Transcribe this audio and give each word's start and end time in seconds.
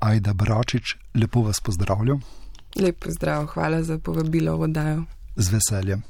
Ajda 0.00 0.32
Bračič, 0.32 0.96
lepo 1.14 1.42
vas 1.42 1.60
pozdravljam. 1.60 2.20
Lep 2.76 3.04
pozdrav, 3.04 3.46
hvala 3.46 3.82
za 3.82 3.98
povabilo 3.98 4.56
v 4.56 4.62
oddajo. 4.62 5.02
Z 5.36 5.52
veseljem. 5.52 6.02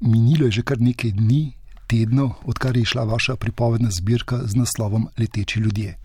Minilo 0.00 0.44
je 0.46 0.60
že 0.60 0.62
kar 0.62 0.80
nekaj 0.80 1.10
dni, 1.16 1.56
tednov, 1.86 2.34
odkar 2.44 2.76
je 2.76 2.84
šla 2.84 3.04
vaša 3.04 3.36
pripovedna 3.36 3.88
zbirka 3.90 4.44
z 4.44 4.56
naslovom 4.56 5.08
Leteči 5.18 5.60
ljudje. 5.60 5.96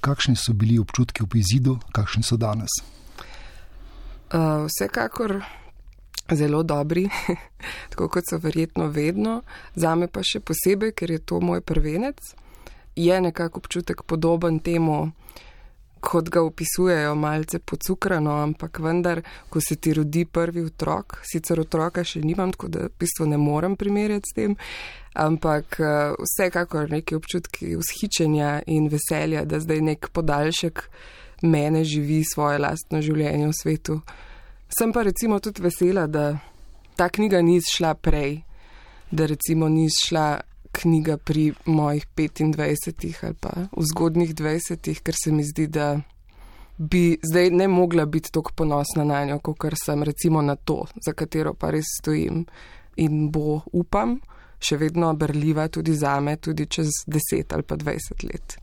Kakšni 0.00 0.36
so 0.36 0.52
bili 0.52 0.78
občutki 0.78 1.22
ob 1.22 1.34
izidu, 1.34 1.78
kakšni 1.92 2.22
so 2.22 2.36
danes? 2.36 2.70
Uh, 4.30 4.66
vsekakor 4.70 5.42
zelo 6.30 6.62
dobri, 6.62 7.08
tako 7.90 8.08
kot 8.08 8.24
so 8.30 8.38
verjetno 8.38 8.86
vedno, 8.86 9.42
za 9.74 9.94
me 9.94 10.06
pa 10.06 10.22
še 10.22 10.40
posebej, 10.40 10.94
ker 10.94 11.10
je 11.10 11.18
to 11.18 11.40
moj 11.40 11.60
prvenec, 11.60 12.34
je 12.96 13.20
nekako 13.20 13.58
občutek 13.58 14.02
podoben 14.06 14.60
temu, 14.60 15.10
kot 16.00 16.30
ga 16.32 16.42
opisujejo, 16.42 17.14
malce 17.14 17.58
pocukrano, 17.58 18.38
ampak 18.42 18.80
vendar, 18.82 19.22
ko 19.50 19.60
se 19.60 19.76
ti 19.76 19.92
rodi 19.94 20.24
prvi 20.24 20.64
otrok, 20.64 21.20
sicer 21.28 21.60
otroka 21.60 22.04
še 22.04 22.22
nimam, 22.24 22.54
tako 22.56 22.72
da 22.72 22.86
v 22.88 22.94
bistvu 23.00 23.28
ne 23.30 23.38
morem 23.40 23.76
primerjati 23.76 24.30
s 24.30 24.36
tem, 24.36 24.56
ampak 25.20 25.78
uh, 25.80 26.18
vsekakor 26.18 26.90
neki 26.90 27.18
občutki 27.18 27.74
vzhičenja 27.76 28.60
in 28.72 28.88
veselja, 28.92 29.44
da 29.44 29.60
zdaj 29.60 29.82
nek 29.92 30.10
podaljšek 30.16 30.84
mene 31.42 31.84
živi 31.84 32.22
svoje 32.24 32.60
lastno 32.60 33.00
življenje 33.04 33.48
v 33.48 33.56
svetu. 33.62 34.00
Sem 34.70 34.92
pa 34.92 35.02
recimo 35.02 35.40
tudi 35.40 35.62
vesela, 35.64 36.06
da 36.06 36.38
ta 36.96 37.08
knjiga 37.08 37.40
ni 37.42 37.58
šla 37.64 37.94
prej, 37.94 38.42
da 39.10 39.26
recimo 39.26 39.68
ni 39.68 39.88
šla 39.90 40.49
knjiga 40.72 41.16
pri 41.16 41.52
mojih 41.66 42.06
25 42.16 43.24
ali 43.24 43.34
pa 43.40 43.50
v 43.76 43.84
zgodnih 43.92 44.34
20, 44.34 45.02
ker 45.02 45.14
se 45.24 45.32
mi 45.32 45.44
zdi, 45.44 45.66
da 45.66 46.00
bi 46.78 47.18
zdaj 47.30 47.50
ne 47.50 47.68
mogla 47.68 48.06
biti 48.06 48.32
tako 48.32 48.52
ponosna 48.56 49.04
na 49.04 49.24
njo, 49.24 49.38
kot 49.38 49.74
sem 49.84 50.02
recimo 50.02 50.42
na 50.42 50.56
to, 50.56 50.86
za 51.06 51.12
katero 51.12 51.54
pa 51.54 51.70
res 51.70 51.84
stojim 52.00 52.46
in 52.96 53.30
bo, 53.30 53.60
upam, 53.72 54.18
še 54.60 54.76
vedno 54.76 55.12
berljiva 55.14 55.68
tudi 55.68 55.94
za 55.94 56.20
me, 56.20 56.36
tudi 56.36 56.66
čez 56.66 56.88
10 57.06 57.54
ali 57.54 57.62
pa 57.62 57.76
20 57.76 58.24
let. 58.32 58.58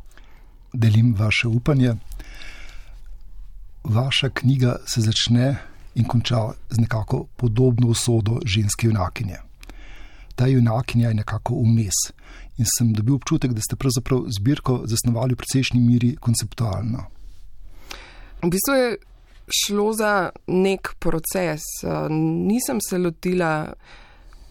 Delim 0.73 1.13
vaše 1.17 1.47
upanje. 1.47 1.95
Vaša 3.83 4.29
knjiga 4.29 4.75
se 4.85 5.01
začne 5.01 5.55
in 5.95 6.05
konča 6.05 6.51
z 6.69 6.79
nekako 6.79 7.25
podobno 7.37 7.87
usodo 7.87 8.39
ženske 8.45 8.87
junakinje 8.87 9.46
ta 10.37 10.47
junakinja 10.47 11.09
je 11.09 11.19
nekako 11.23 11.57
vmes. 11.65 11.97
In 12.57 12.65
sem 12.77 12.93
dobil 12.93 13.17
občutek, 13.17 13.53
da 13.57 13.61
ste 13.61 13.75
pravzaprav 13.75 14.25
zbirko 14.37 14.83
zasnovali 14.85 15.33
v 15.33 15.41
precejšnji 15.41 15.81
miri 15.81 16.15
konceptualno. 16.21 17.05
V 18.41 18.49
bistvu 18.53 18.73
je 18.77 18.97
šlo 19.49 19.93
za 19.93 20.29
nek 20.47 20.93
proces. 20.99 21.65
Nisem 22.49 22.81
se 22.81 22.97
lotila 22.97 23.73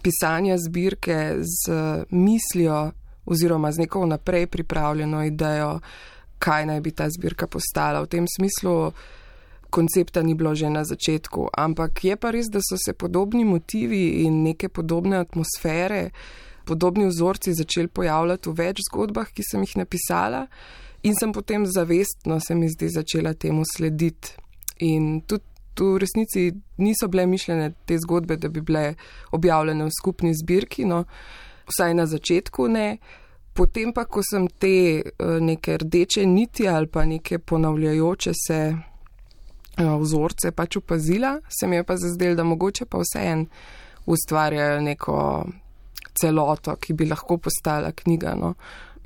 pisanja 0.02 0.58
zbirke 0.58 1.38
z 1.42 1.72
mislijo 2.10 2.90
oziroma 3.26 3.72
z 3.72 3.78
neko 3.86 4.06
naprej 4.06 4.46
pripravljeno 4.46 5.24
idejo, 5.24 5.80
kaj 6.38 6.66
naj 6.66 6.80
bi 6.80 6.90
ta 6.90 7.08
zbirka 7.10 7.46
postala. 7.46 8.02
V 8.02 8.06
tem 8.06 8.26
smislu 8.36 8.92
koncepta 9.76 10.22
ni 10.22 10.34
bilo 10.34 10.54
že 10.54 10.70
na 10.72 10.84
začetku, 10.84 11.50
ampak 11.52 12.04
je 12.04 12.16
pa 12.16 12.32
res, 12.32 12.48
da 12.48 12.62
so 12.64 12.78
se 12.80 12.96
podobni 12.96 13.44
motivi 13.44 14.24
in 14.24 14.40
neke 14.42 14.68
podobne 14.68 15.20
atmosfere, 15.20 16.10
podobni 16.64 17.06
vzorci 17.06 17.54
začeli 17.54 17.92
pojavljati 17.92 18.50
v 18.50 18.56
več 18.56 18.80
zgodbah, 18.88 19.28
ki 19.28 19.44
sem 19.44 19.66
jih 19.66 19.76
napisala 19.82 20.46
in 21.04 21.14
sem 21.14 21.32
potem 21.32 21.66
zavestno, 21.68 22.40
se 22.40 22.54
mi 22.54 22.70
zdi, 22.72 22.88
začela 22.90 23.34
temu 23.34 23.62
slediti. 23.68 24.32
In 24.82 25.20
tudi 25.28 25.44
v 25.76 26.00
resnici 26.00 26.48
niso 26.80 27.08
bile 27.12 27.26
mišljene 27.28 27.70
te 27.86 27.98
zgodbe, 28.00 28.36
da 28.40 28.48
bi 28.48 28.64
bile 28.64 28.94
objavljene 29.36 29.84
v 29.84 29.92
skupni 29.92 30.32
zbirki, 30.34 30.88
no 30.88 31.04
vsaj 31.68 31.94
na 31.94 32.06
začetku 32.08 32.68
ne. 32.72 32.88
Potem 33.56 33.92
pa, 33.92 34.04
ko 34.08 34.24
sem 34.24 34.48
te 34.48 34.74
eh, 35.00 35.38
neke 35.40 35.78
rdeče 35.84 36.26
niti 36.26 36.68
ali 36.68 36.88
pa 36.88 37.04
neke 37.04 37.38
ponavljajoče 37.38 38.32
se 38.46 38.60
vzorce 39.76 40.50
pač 40.52 40.76
opazila, 40.76 41.40
se 41.48 41.66
mi 41.66 41.76
je 41.76 41.84
pa 41.84 41.96
zazdel, 41.96 42.36
da 42.36 42.44
mogoče 42.44 42.84
pa 42.84 42.98
vseeno 42.98 43.46
ustvarjajo 44.06 44.80
neko 44.80 45.46
celoto, 46.14 46.76
ki 46.76 46.94
bi 46.94 47.08
lahko 47.08 47.38
postala 47.38 47.92
knjiga. 47.92 48.34
No. 48.34 48.54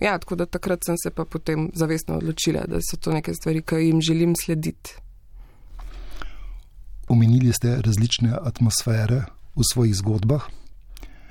Ja, 0.00 0.18
tako 0.18 0.36
da 0.36 0.46
takrat 0.46 0.84
sem 0.84 0.96
se 1.02 1.10
pa 1.10 1.24
potem 1.24 1.70
zavestno 1.74 2.16
odločila, 2.16 2.64
da 2.68 2.80
so 2.80 2.96
to 2.96 3.12
neke 3.12 3.34
stvari, 3.34 3.62
ki 3.62 3.76
jim 3.76 4.00
želim 4.00 4.36
slediti. 4.36 4.96
Omenili 7.08 7.52
ste 7.52 7.80
različne 7.82 8.36
atmosfere 8.42 9.24
v 9.56 9.66
svojih 9.72 9.94
zgodbah. 9.96 10.46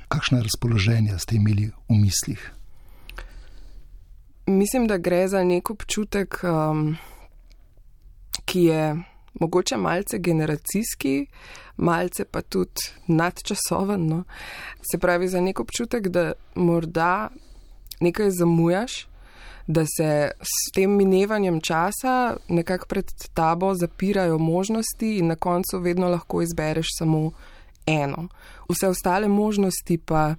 Kakšne 0.10 0.42
razpoloženje 0.42 1.20
ste 1.20 1.38
imeli 1.38 1.70
v 1.90 1.96
mislih? 1.96 2.42
Mislim, 4.50 4.88
da 4.88 4.98
gre 4.98 5.28
za 5.28 5.44
nek 5.44 5.70
občutek, 5.70 6.42
um, 6.44 6.98
ki 8.46 8.64
je 8.64 8.84
mogoče 9.34 9.78
malce 9.78 10.18
generacijski, 10.18 11.28
malce 11.78 12.26
pa 12.26 12.42
tudi 12.42 12.82
nadčasoven. 13.08 14.08
No? 14.08 14.24
Se 14.92 14.98
pravi, 14.98 15.28
za 15.28 15.42
nek 15.42 15.60
občutek, 15.60 16.08
da 16.08 16.32
morda 16.56 17.30
nekaj 18.00 18.32
zamujaš, 18.32 19.08
da 19.68 19.86
se 19.86 20.32
s 20.42 20.72
tem 20.74 20.96
minevanjem 20.96 21.62
časa 21.62 22.38
nekako 22.48 22.86
pred 22.86 23.12
tabo 23.34 23.74
zapirajo 23.76 24.38
možnosti 24.38 25.18
in 25.18 25.28
na 25.28 25.36
koncu 25.36 25.80
vedno 25.80 26.10
lahko 26.10 26.42
izbereš 26.42 26.88
samo 26.98 27.32
eno. 27.86 28.28
Vse 28.70 28.88
ostale 28.88 29.28
možnosti 29.28 29.98
pa 29.98 30.36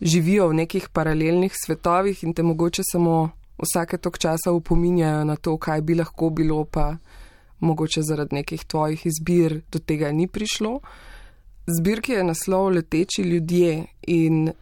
živijo 0.00 0.48
v 0.48 0.54
nekih 0.54 0.88
paralelnih 0.88 1.52
svetovih 1.64 2.24
in 2.24 2.34
te 2.34 2.42
mogoče 2.42 2.82
samo 2.92 3.30
vsake 3.58 3.98
tok 3.98 4.18
časa 4.18 4.52
upominjajo 4.52 5.24
na 5.24 5.36
to, 5.36 5.56
kaj 5.56 5.80
bi 5.80 5.94
lahko 5.94 6.30
bilo 6.30 6.64
pa 6.64 6.96
mogoče 7.62 8.02
zaradi 8.02 8.34
nekih 8.34 8.64
tvojih 8.64 9.06
izbir 9.06 9.60
do 9.72 9.78
tega 9.78 10.12
ni 10.12 10.26
prišlo. 10.26 10.80
Zbirki 11.66 12.12
je 12.12 12.24
naslov 12.24 12.68
Leteči 12.74 13.22
ljudje 13.22 13.84
in 14.02 14.52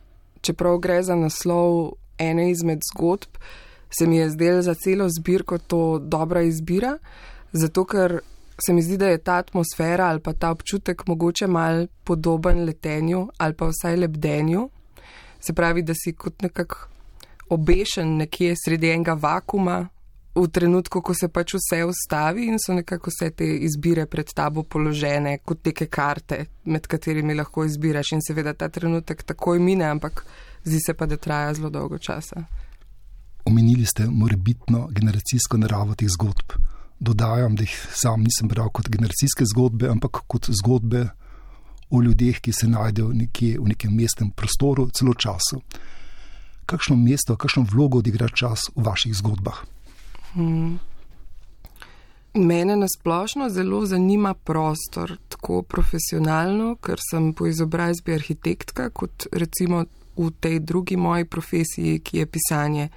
čeprav 0.41 0.79
gre 0.79 1.03
za 1.03 1.17
naslov 1.17 1.93
ene 2.19 2.51
izmed 2.51 2.81
zgodb, 2.93 3.41
se 3.91 4.07
mi 4.07 4.17
je 4.17 4.31
zdel 4.31 4.63
za 4.63 4.75
celo 4.75 5.09
zbirko 5.09 5.59
to 5.59 5.99
dobra 5.99 6.43
izbira, 6.43 6.99
zato 7.53 7.85
ker 7.85 8.21
se 8.67 8.73
mi 8.73 8.83
zdi, 8.83 8.97
da 8.97 9.09
je 9.09 9.19
ta 9.19 9.35
atmosfera 9.41 10.07
ali 10.07 10.21
pa 10.21 10.33
ta 10.33 10.51
občutek 10.51 11.07
mogoče 11.07 11.47
mal 11.47 11.87
podoben 12.05 12.65
letenju 12.65 13.29
ali 13.39 13.55
pa 13.55 13.67
vsaj 13.67 13.97
lebdenju. 13.97 14.69
Se 15.41 15.53
pravi, 15.53 15.83
da 15.83 15.95
si 15.95 16.13
kot 16.13 16.43
nekak 16.43 16.89
obešen 17.49 18.17
nekje 18.17 18.55
sredi 18.65 18.91
enega 18.91 19.13
vakuma, 19.13 19.89
v 20.35 20.47
trenutku, 20.49 21.03
ko 21.03 21.15
se 21.15 21.29
pač 21.29 21.55
vse 21.59 21.83
ustavi 21.85 22.47
in 22.47 22.59
so 22.63 22.75
nekako 22.75 23.11
vse 23.11 23.31
te 23.35 23.47
izbire 23.67 24.07
pred 24.07 24.31
tabo 24.35 24.63
položene 24.63 25.39
kot 25.45 25.67
neke 25.67 25.87
karte, 25.87 26.45
med 26.65 26.87
katerimi 26.87 27.35
lahko 27.35 27.65
izbiraš 27.67 28.15
in 28.15 28.23
seveda 28.23 28.55
ta 28.55 28.69
trenutek 28.69 29.25
takoj 29.27 29.59
mine, 29.59 29.89
ampak 29.91 30.25
zdi 30.65 30.79
se 30.87 30.95
pa, 30.95 31.07
da 31.07 31.17
traja 31.17 31.55
zelo 31.55 31.71
dolgo 31.71 31.99
časa. 31.99 32.45
Omenili 33.45 33.87
ste 33.87 34.07
morebitno 34.07 34.87
generacijsko 34.93 35.59
naravo 35.59 35.95
teh 35.95 36.09
zgodb. 36.09 36.55
Dodajam, 37.01 37.57
da 37.57 37.65
jih 37.65 37.75
sam 37.97 38.23
nisem 38.23 38.49
bral 38.49 38.69
kot 38.69 38.89
generacijske 38.93 39.47
zgodbe, 39.55 39.89
ampak 39.89 40.23
kot 40.29 40.51
zgodbe 40.61 41.07
o 41.91 42.03
ljudeh, 42.05 42.39
ki 42.41 42.53
se 42.53 42.69
najdejo 42.69 43.09
nekje 43.17 43.59
v 43.59 43.73
nekem 43.73 43.97
mestnem 43.97 44.31
prostoru, 44.31 44.91
celo 44.95 45.15
času. 45.15 45.63
Kakšno 46.71 46.95
mesto, 46.97 47.35
kakšno 47.37 47.65
vlogo 47.73 47.99
odigra 47.99 48.29
čas 48.29 48.69
v 48.77 48.85
vaših 48.87 49.17
zgodbah? 49.17 49.65
Hmm. 50.35 50.79
Mene 52.35 52.77
nasplošno 52.77 53.49
zelo 53.51 53.87
zanima 53.87 54.35
prostor, 54.35 55.17
tako 55.29 55.63
profesionalno, 55.63 56.77
ker 56.77 57.01
sem 57.11 57.33
po 57.35 57.47
izobrazbi 57.47 58.15
arhitektka, 58.15 58.91
kot 58.91 59.27
recimo 59.33 59.85
v 60.17 60.31
tej 60.41 60.61
drugi 60.61 60.97
moji 60.97 61.25
profesiji, 61.25 61.99
ki 61.99 62.19
je 62.19 62.27
pisanje. 62.27 62.89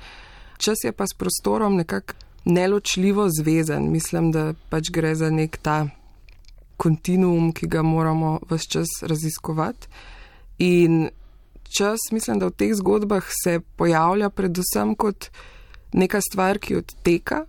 Čas 0.58 0.84
je 0.84 0.92
pa 0.92 1.08
s 1.08 1.18
prostorom 1.18 1.76
nekako 1.76 2.14
neločljivo 2.46 3.30
zvezan. 3.30 3.90
Mislim, 3.92 4.32
da 4.32 4.54
pač 4.70 4.92
gre 4.92 5.16
za 5.16 5.30
nek 5.30 5.58
ta 5.58 5.88
kontinuum, 6.78 7.52
ki 7.54 7.68
ga 7.68 7.82
moramo 7.82 8.40
vse 8.50 8.70
čas 8.70 8.88
raziskovati. 9.02 9.88
In 10.58 11.10
čas, 11.78 12.00
mislim, 12.12 12.40
da 12.40 12.52
v 12.52 12.58
teh 12.58 12.76
zgodbah 12.76 13.26
se 13.44 13.60
pojavlja 13.76 14.30
predvsem 14.30 14.96
kot 14.96 15.30
neka 15.94 16.22
stvar, 16.22 16.60
ki 16.60 16.76
odteka, 16.82 17.44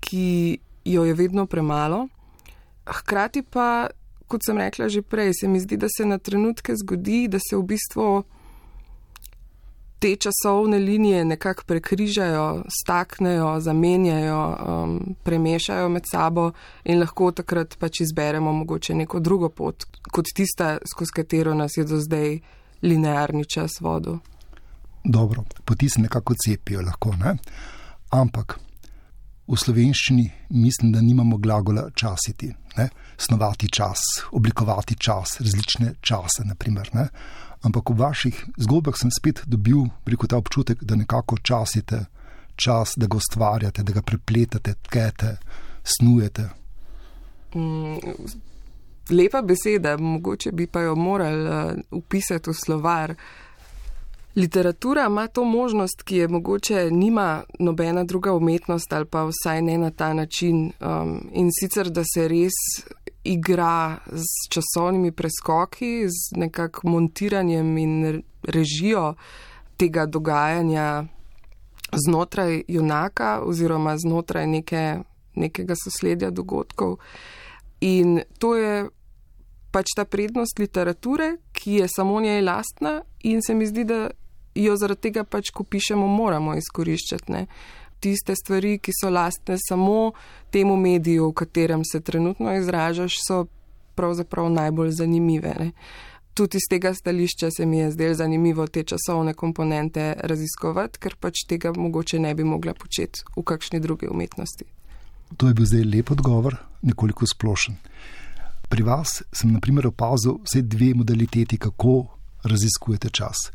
ki 0.00 0.58
jo 0.84 1.04
je 1.04 1.14
vedno 1.14 1.46
premalo. 1.46 2.06
Hkrati 2.86 3.42
pa, 3.42 3.88
kot 4.26 4.44
sem 4.46 4.58
rekla 4.58 4.88
že 4.88 5.02
prej, 5.02 5.32
se 5.40 5.48
mi 5.48 5.60
zdi, 5.60 5.76
da 5.76 5.86
se 5.88 6.06
na 6.06 6.18
trenutke 6.18 6.74
zgodi, 6.76 7.28
da 7.28 7.38
se 7.38 7.56
v 7.56 7.62
bistvu 7.62 8.24
te 10.02 10.16
časovne 10.16 10.78
linije 10.78 11.24
nekako 11.24 11.62
prekrižajo, 11.66 12.64
staknejo, 12.82 13.60
zamenjajo, 13.60 14.56
um, 14.66 15.14
premešajo 15.22 15.88
med 15.88 16.02
sabo 16.10 16.50
in 16.84 16.98
lahko 16.98 17.30
takrat 17.30 17.76
pač 17.78 18.00
izberemo 18.00 18.52
mogoče 18.52 18.94
neko 18.94 19.20
drugo 19.20 19.48
pot, 19.48 19.86
kot 20.10 20.26
tista, 20.34 20.78
skozi 20.90 21.14
katero 21.14 21.54
nas 21.54 21.76
je 21.76 21.84
do 21.84 22.00
zdaj 22.02 22.40
linearni 22.82 23.44
čas 23.44 23.78
vodil. 23.80 24.18
Dobro, 25.04 25.44
poti 25.64 25.88
se 25.88 26.00
nekako 26.00 26.34
cepijo, 26.34 26.82
lahko, 26.82 27.14
ne? 27.16 27.36
ampak 28.10 28.58
v 29.48 29.56
slovenščini 29.58 30.30
mislim, 30.50 30.92
da 30.92 31.00
nimamo 31.00 31.36
glagola 31.36 31.88
časiti, 31.94 32.52
ne? 32.76 32.88
snovati 33.18 33.68
čas, 33.68 33.98
oblikovati 34.32 34.94
čas, 34.94 35.40
različne 35.40 35.94
čase. 36.00 36.44
Naprimer, 36.44 36.90
ampak 37.62 37.90
v 37.90 37.98
vaših 37.98 38.44
zgodbah 38.56 38.96
sem 38.96 39.10
spet 39.10 39.42
dobil 39.46 39.84
preko 40.04 40.26
ta 40.26 40.36
občutek, 40.36 40.84
da 40.84 40.96
nekako 40.96 41.38
časite 41.42 42.04
čas, 42.56 42.94
da 42.96 43.06
ga 43.06 43.16
ustvarjate, 43.16 43.82
da 43.82 43.92
ga 43.92 44.02
prepletate, 44.02 44.74
tkete, 44.82 45.36
snujete. 45.84 46.48
Mm, 47.54 47.98
lepa 49.10 49.42
beseda, 49.42 49.96
mogoče 49.96 50.52
bi 50.52 50.66
pa 50.66 50.80
jo 50.80 50.94
morali 50.94 51.48
uh, 51.48 51.78
upisati 51.90 52.50
v 52.50 52.54
slovar. 52.54 53.14
Literatura 54.36 55.06
ima 55.06 55.26
to 55.26 55.44
možnost, 55.44 56.02
ki 56.02 56.16
je 56.16 56.28
mogoče 56.28 56.90
nima 56.90 57.42
nobena 57.58 58.04
druga 58.04 58.32
umetnost 58.32 58.92
ali 58.92 59.04
pa 59.04 59.24
vsaj 59.24 59.62
ne 59.62 59.78
na 59.78 59.90
ta 59.90 60.14
način. 60.14 60.72
Um, 60.80 61.20
in 61.32 61.50
sicer, 61.60 61.90
da 61.90 62.02
se 62.14 62.28
res 62.28 62.52
igra 63.24 63.98
z 64.06 64.24
časovnimi 64.50 65.12
preskoki, 65.12 66.08
z 66.08 66.36
nekak 66.36 66.84
montiranjem 66.84 67.78
in 67.78 68.22
režijo 68.42 69.14
tega 69.76 70.06
dogajanja 70.06 71.04
znotraj 71.92 72.62
junaka 72.68 73.40
oziroma 73.44 73.98
znotraj 73.98 74.46
neke, 74.46 74.98
nekega 75.34 75.74
sosledja 75.84 76.30
dogodkov. 76.30 76.96
In 77.80 78.20
to 78.38 78.56
je 78.56 78.88
pač 79.72 79.92
ta 79.96 80.04
prednost 80.04 80.58
literature, 80.58 81.36
ki 81.52 81.72
je 81.72 81.88
samo 81.88 82.20
njej 82.20 82.42
lastna 82.42 83.02
in 83.20 83.42
se 83.42 83.54
mi 83.54 83.66
zdi, 83.66 83.84
da 83.84 84.10
jo 84.54 84.76
zaradi 84.76 85.08
tega 85.08 85.24
pač, 85.24 85.50
ko 85.50 85.64
pišemo, 85.64 86.06
moramo 86.06 86.56
izkoriščati. 86.58 87.32
Ne? 87.32 87.46
Tiste 88.02 88.34
stvari, 88.36 88.78
ki 88.82 88.92
so 88.96 89.10
lastne 89.10 89.56
samo 89.62 90.12
temu 90.50 90.76
mediju, 90.76 91.30
v 91.30 91.36
katerem 91.42 91.84
se 91.84 92.00
trenutno 92.00 92.54
izražaš, 92.56 93.18
so 93.26 93.44
pravzaprav 93.94 94.50
najbolj 94.50 94.90
zanimive. 94.90 95.54
Ne? 95.58 95.70
Tudi 96.34 96.56
iz 96.56 96.66
tega 96.70 96.94
stališča 96.94 97.50
se 97.56 97.66
mi 97.66 97.78
je 97.78 97.90
zdelo 97.92 98.14
zanimivo 98.14 98.66
te 98.66 98.82
časovne 98.82 99.34
komponente 99.34 100.14
raziskovati, 100.18 100.98
ker 100.98 101.16
pač 101.20 101.44
tega 101.48 101.72
mogoče 101.76 102.18
ne 102.18 102.34
bi 102.34 102.44
mogla 102.44 102.72
početi 102.74 103.20
v 103.36 103.44
kakšni 103.44 103.80
drugi 103.80 104.08
umetnosti. 104.08 104.64
To 105.36 105.48
je 105.48 105.54
bil 105.54 105.66
zdaj 105.66 105.84
lep 105.84 106.10
odgovor, 106.10 106.56
nekoliko 106.82 107.26
splošen. 107.26 107.76
Pri 108.68 108.82
vas 108.82 109.22
sem 109.32 109.52
naprimer 109.52 109.86
opazil 109.86 110.38
vse 110.44 110.62
dve 110.62 110.94
modaliteti, 110.96 111.58
kako 111.58 112.06
raziskujete 112.44 113.10
čas. 113.12 113.52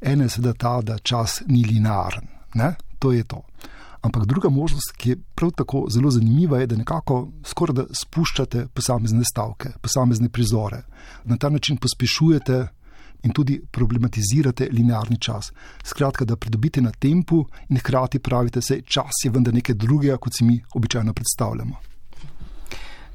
Ena 0.00 0.24
je 0.24 0.30
seveda 0.30 0.54
ta, 0.54 0.80
da 0.82 0.98
čas 0.98 1.42
ni 1.46 1.64
linearen, 1.64 2.28
ne? 2.54 2.74
to 2.98 3.12
je 3.12 3.24
to. 3.24 3.42
Ampak 4.00 4.26
druga 4.26 4.48
možnost, 4.48 4.92
ki 4.96 5.10
je 5.10 5.16
prav 5.34 5.50
tako 5.50 5.86
zelo 5.90 6.10
zanimiva, 6.10 6.60
je, 6.60 6.66
da 6.66 6.76
nekako 6.76 7.28
skoraj 7.44 7.74
da 7.74 7.84
spuščate 7.94 8.66
posamezne 8.74 9.24
stavke, 9.26 9.72
posamezne 9.82 10.28
prizore. 10.28 10.82
Na 11.24 11.36
ta 11.36 11.48
način 11.48 11.76
pospešujete 11.76 12.66
in 13.22 13.34
tudi 13.34 13.58
problematizirate 13.70 14.68
linearni 14.72 15.18
čas. 15.20 15.52
Skratka, 15.84 16.24
da 16.24 16.36
pridobite 16.36 16.80
na 16.80 16.90
tempu 16.90 17.44
in 17.68 17.78
hkrati 17.78 18.18
pravite, 18.18 18.60
da 18.60 18.80
čas 18.86 19.24
je 19.24 19.30
vendar 19.30 19.54
nekaj 19.54 19.74
drugega, 19.74 20.16
kot 20.16 20.32
si 20.38 20.44
mi 20.44 20.60
običajno 20.74 21.12
predstavljamo. 21.12 21.76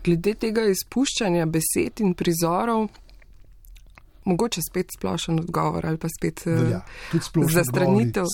Glede 0.03 0.33
tega 0.35 0.65
izpuščanja 0.67 1.45
besed 1.45 2.01
in 2.03 2.13
prizorov, 2.13 2.89
mogoče 4.25 4.61
spet 4.69 4.91
splošen 4.97 5.39
odgovor 5.39 5.85
ali 5.85 5.97
pa 5.97 6.07
spet 6.09 6.43
ja, 6.71 6.81
zastranitev. 7.49 8.25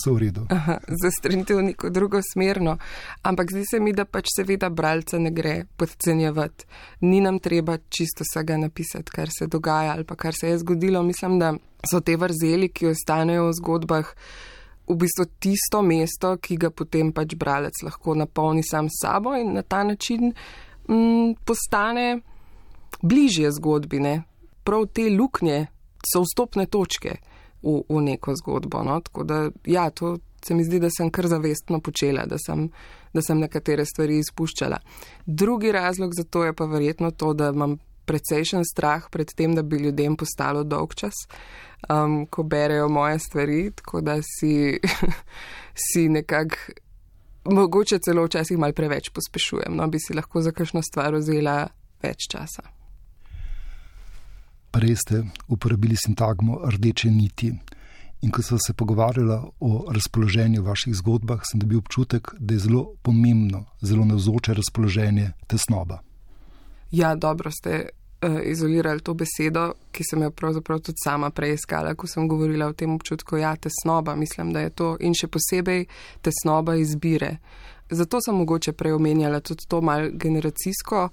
Zastranitev 1.02 1.56
v 1.56 1.62
neko 1.62 1.90
drugo 1.90 2.20
smerno. 2.32 2.76
Ampak 3.22 3.52
zdi 3.52 3.64
se 3.70 3.80
mi, 3.80 3.92
da 3.92 4.04
pač 4.04 4.32
seveda 4.36 4.70
bralca 4.70 5.18
ne 5.18 5.30
gre 5.30 5.64
podcenjevati. 5.76 6.66
Ni 7.00 7.20
nam 7.20 7.38
treba 7.38 7.78
čisto 7.88 8.24
vsega 8.24 8.56
napisati, 8.56 9.10
kar 9.10 9.28
se 9.38 9.46
dogaja 9.46 9.92
ali 9.92 10.04
pa 10.04 10.16
kar 10.16 10.34
se 10.34 10.48
je 10.48 10.58
zgodilo. 10.58 11.02
Mislim, 11.02 11.38
da 11.38 11.54
so 11.90 12.00
te 12.00 12.16
vrzeli, 12.16 12.68
ki 12.68 12.92
ostanejo 12.92 13.48
v 13.48 13.58
zgodbah. 13.60 14.14
V 14.90 14.96
bistvu 14.98 15.26
tisto 15.38 15.82
mesto, 15.86 16.34
ki 16.42 16.56
ga 16.58 16.70
potem 16.74 17.12
pač 17.14 17.36
bralec 17.38 17.78
lahko 17.86 18.16
napolni 18.18 18.64
sam 18.66 18.88
s 18.90 19.04
sabo 19.04 19.36
in 19.38 19.54
na 19.54 19.62
ta 19.62 19.84
način 19.86 20.32
mm, 20.88 21.38
postane 21.46 22.20
bližje 23.02 23.52
zgodbine. 23.52 24.22
Prav 24.64 24.86
te 24.86 25.06
luknje, 25.10 25.66
so 26.06 26.22
vstopne 26.24 26.66
točke 26.66 27.16
v, 27.62 27.82
v 27.88 28.00
neko 28.02 28.34
zgodbo. 28.36 28.82
No? 28.82 29.00
Tako 29.00 29.24
da, 29.24 29.50
ja, 29.64 29.90
to 29.90 30.18
se 30.44 30.54
mi 30.54 30.64
zdi, 30.64 30.80
da 30.80 30.88
sem 30.90 31.10
kar 31.10 31.28
zavestno 31.28 31.80
počela, 31.80 32.24
da 32.26 32.38
sem, 32.38 32.68
da 33.12 33.22
sem 33.22 33.38
nekatere 33.38 33.84
stvari 33.84 34.18
izpuščala. 34.18 34.80
Drugi 35.26 35.72
razlog 35.72 36.14
za 36.16 36.24
to 36.24 36.44
je 36.44 36.56
pa 36.56 36.64
verjetno 36.64 37.10
to, 37.10 37.34
da 37.34 37.50
imam 37.54 37.78
precejšen 38.08 38.64
strah 38.64 39.06
pred 39.10 39.32
tem, 39.36 39.54
da 39.54 39.62
bi 39.62 39.76
ljudem 39.76 40.16
postalo 40.16 40.64
dolg 40.64 40.94
čas, 40.98 41.14
um, 41.88 42.24
ko 42.26 42.42
berejo 42.42 42.88
moje 42.88 43.18
stvari, 43.18 43.70
tako 43.76 44.00
da 44.00 44.18
si, 44.22 44.80
si 45.90 46.08
nekako. 46.08 46.56
Mogoče 47.44 47.96
celo 48.04 48.26
včasih 48.26 48.58
malo 48.60 48.76
preveč 48.76 49.08
pospešujem, 49.16 49.72
no 49.76 49.86
bi 49.88 49.96
si 50.00 50.14
lahko 50.14 50.42
za 50.44 50.52
kakšno 50.52 50.82
stvar 50.84 51.16
vzela 51.16 51.62
več 52.02 52.28
časa 52.28 52.79
prej 54.70 54.96
ste 54.96 55.22
uporabili 55.48 55.96
sintagmo 55.96 56.60
rdeče 56.70 57.10
niti. 57.10 57.52
In 58.22 58.30
ko 58.30 58.42
sem 58.42 58.58
se 58.58 58.72
pogovarjala 58.72 59.44
o 59.60 59.86
razpoloženju 59.92 60.62
v 60.62 60.66
vaših 60.66 60.94
zgodbah, 60.94 61.40
sem 61.44 61.60
dobil 61.60 61.78
občutek, 61.78 62.34
da 62.38 62.54
je 62.54 62.66
zelo 62.66 62.82
pomembno, 63.02 63.64
zelo 63.80 64.04
navzoče 64.04 64.54
razpoloženje 64.54 65.32
tesnoba. 65.46 66.02
Ja, 66.90 67.14
dobro 67.14 67.50
ste 67.50 67.88
uh, 68.22 68.40
izolirali 68.44 69.00
to 69.00 69.14
besedo, 69.14 69.72
ki 69.92 70.04
sem 70.04 70.22
jo 70.22 70.30
pravzaprav 70.30 70.80
tudi 70.80 71.00
sama 71.04 71.30
preiskala, 71.30 71.94
ko 71.94 72.06
sem 72.06 72.28
govorila 72.28 72.66
o 72.66 72.72
tem 72.72 72.92
občutku, 72.94 73.36
ja, 73.36 73.54
tesnoba, 73.56 74.16
mislim, 74.16 74.52
da 74.52 74.60
je 74.60 74.70
to 74.70 74.96
in 75.00 75.16
še 75.16 75.28
posebej 75.28 75.86
tesnoba 76.20 76.76
izbire. 76.76 77.38
Zato 77.90 78.20
sem 78.20 78.36
mogoče 78.36 78.72
prej 78.72 78.92
omenjala 78.92 79.40
tudi 79.40 79.64
to 79.68 79.80
mal 79.80 80.10
generacijsko 80.12 81.08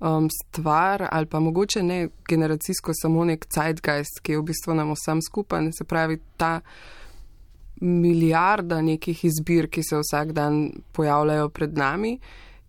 um, 0.00 0.28
stvar 0.30 1.08
ali 1.10 1.26
pa 1.26 1.40
mogoče 1.40 1.82
ne 1.82 2.08
generacijsko, 2.28 2.92
samo 3.02 3.24
nek 3.24 3.46
zeitgeist, 3.54 4.20
ki 4.22 4.32
je 4.32 4.38
v 4.38 4.46
bistvu 4.50 4.74
nam 4.74 4.92
vsem 4.94 5.22
skupaj. 5.22 5.72
Se 5.78 5.84
pravi, 5.84 6.18
ta 6.36 6.60
milijarda 7.80 8.82
nekih 8.82 9.24
izbir, 9.24 9.68
ki 9.70 9.82
se 9.82 9.96
vsak 9.96 10.32
dan 10.32 10.70
pojavljajo 10.92 11.48
pred 11.48 11.78
nami 11.78 12.18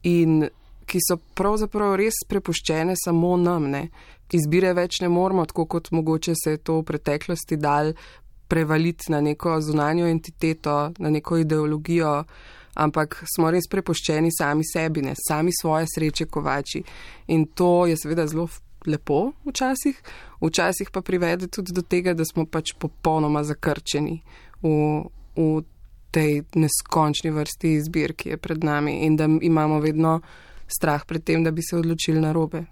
in 0.03 0.47
ki 0.89 1.01
so 1.05 1.17
pravzaprav 1.37 1.95
res 2.01 2.23
prepuščene 2.27 2.95
samo 2.97 3.35
nam. 3.37 3.69
Ne. 3.69 3.89
Izbire 4.33 4.73
več 4.77 5.01
ne 5.01 5.09
moramo, 5.09 5.45
tako 5.49 5.65
kot 5.65 5.91
mogoče 5.91 6.33
se 6.37 6.55
je 6.55 6.61
to 6.61 6.79
v 6.79 6.85
preteklosti 6.91 7.57
dal 7.57 7.93
prevaliti 8.49 9.11
na 9.13 9.21
neko 9.21 9.59
zunanjo 9.61 10.07
entiteto, 10.09 10.91
na 10.97 11.09
neko 11.09 11.37
ideologijo 11.37 12.23
ampak 12.79 13.19
smo 13.35 13.51
res 13.51 13.67
prepuščeni 13.69 14.31
sami 14.31 14.65
sebi, 14.65 15.03
ne 15.05 15.15
sami 15.19 15.51
svoje 15.55 15.89
sreče 15.93 16.25
kovači. 16.25 16.83
In 17.35 17.45
to 17.53 17.85
je 17.89 17.97
seveda 17.99 18.27
zelo 18.27 18.47
lepo 18.87 19.33
včasih, 19.45 19.99
včasih 20.41 20.91
pa 20.91 21.01
privede 21.01 21.47
tudi 21.47 21.75
do 21.75 21.81
tega, 21.81 22.13
da 22.13 22.25
smo 22.25 22.45
pač 22.45 22.73
popolnoma 22.79 23.43
zakrčeni 23.43 24.21
v, 24.63 24.71
v 25.35 25.63
tej 26.11 26.43
neskončni 26.55 27.31
vrsti 27.35 27.75
izbir, 27.77 28.15
ki 28.17 28.33
je 28.33 28.37
pred 28.41 28.63
nami 28.63 29.03
in 29.05 29.17
da 29.19 29.27
imamo 29.27 29.79
vedno 29.83 30.19
strah 30.67 31.05
pred 31.05 31.23
tem, 31.23 31.43
da 31.43 31.51
bi 31.51 31.61
se 31.61 31.77
odločili 31.77 32.21
na 32.21 32.31
robe. 32.31 32.63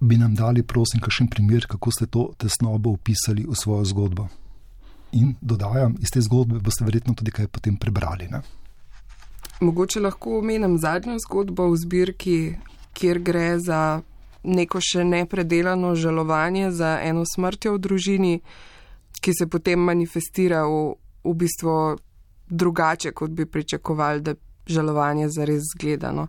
Bi 0.00 0.16
nam 0.16 0.34
dali, 0.34 0.62
prosim, 0.62 1.00
kakšen 1.00 1.28
primer, 1.28 1.66
kako 1.68 1.92
ste 1.92 2.06
to 2.08 2.30
tesnobo 2.40 2.94
opisali 2.96 3.44
v 3.44 3.56
svojo 3.56 3.84
zgodbo? 3.84 4.28
In 5.12 5.34
dodajam, 5.40 5.96
iz 6.00 6.12
te 6.12 6.20
zgodbe 6.20 6.60
boste 6.62 6.84
verjetno 6.84 7.14
tudi 7.14 7.32
kaj 7.34 7.48
potem 7.50 7.76
prebrali. 7.76 8.28
Ne? 8.30 8.42
Mogoče 9.60 10.00
lahko 10.00 10.38
omenim 10.38 10.78
zadnjo 10.78 11.18
zgodbo 11.18 11.68
v 11.72 11.76
zbirki, 11.76 12.36
kjer 12.94 13.18
gre 13.18 13.58
za 13.58 14.00
neko 14.42 14.80
še 14.80 15.04
nepredelano 15.04 15.94
žalovanje 15.94 16.70
za 16.72 16.98
eno 17.04 17.24
smrtjo 17.28 17.74
v 17.74 17.82
družini, 17.82 18.34
ki 19.20 19.34
se 19.36 19.46
potem 19.50 19.82
manifestira 19.84 20.62
v, 20.64 20.94
v 21.24 21.34
bistvu 21.36 21.74
drugače, 22.48 23.12
kot 23.12 23.34
bi 23.36 23.46
pričakovali, 23.46 24.24
da 24.24 24.34
žalovanje 24.66 25.28
zares 25.28 25.66
zgledano. 25.74 26.28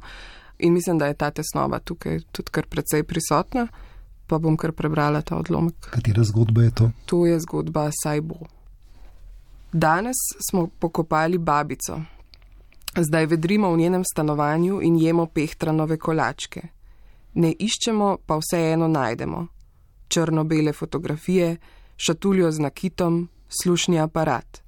In 0.60 0.74
mislim, 0.74 0.98
da 0.98 1.08
je 1.08 1.14
ta 1.14 1.32
tesnova 1.32 1.80
tukaj 1.80 2.20
tudi 2.32 2.52
kar 2.52 2.68
precej 2.70 3.04
prisotna, 3.04 3.68
pa 4.28 4.38
bom 4.40 4.58
kar 4.58 4.72
prebrala 4.72 5.22
ta 5.22 5.38
odlomek. 5.38 5.90
Katera 5.94 6.24
zgodba 6.24 6.68
je 6.68 6.72
to? 6.72 6.92
To 7.06 7.26
je 7.26 7.40
zgodba 7.40 7.90
Sajbo. 8.04 8.44
Danes 9.74 10.18
smo 10.50 10.68
pokopali 10.68 11.38
babico. 11.38 12.02
Zdaj 12.98 13.26
vedrimo 13.26 13.72
v 13.72 13.78
njenem 13.78 14.04
stanovanju 14.04 14.80
in 14.82 14.96
jemo 15.00 15.26
pehtranove 15.26 15.98
kolačke. 15.98 16.62
Ne 17.34 17.54
iščemo, 17.60 18.18
pa 18.26 18.38
vseeno 18.38 18.88
najdemo. 18.88 19.48
Črno-bele 20.08 20.74
fotografije, 20.74 21.58
šatuljo 21.98 22.52
z 22.52 22.60
nakitom, 22.60 23.30
slušni 23.62 24.00
aparat. 24.00 24.62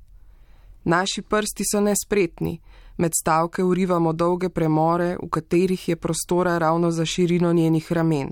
Naši 0.83 1.22
prsti 1.22 1.63
so 1.72 1.81
nespretni, 1.81 2.62
med 2.98 3.12
stavke 3.22 3.63
urivamo 3.63 4.13
dolge 4.13 4.50
premore, 4.50 5.17
v 5.24 5.29
katerih 5.29 5.89
je 5.89 5.95
prostora 5.95 6.57
ravno 6.57 6.91
za 6.91 7.05
širino 7.05 7.53
njenih 7.53 7.91
ramen. 7.91 8.31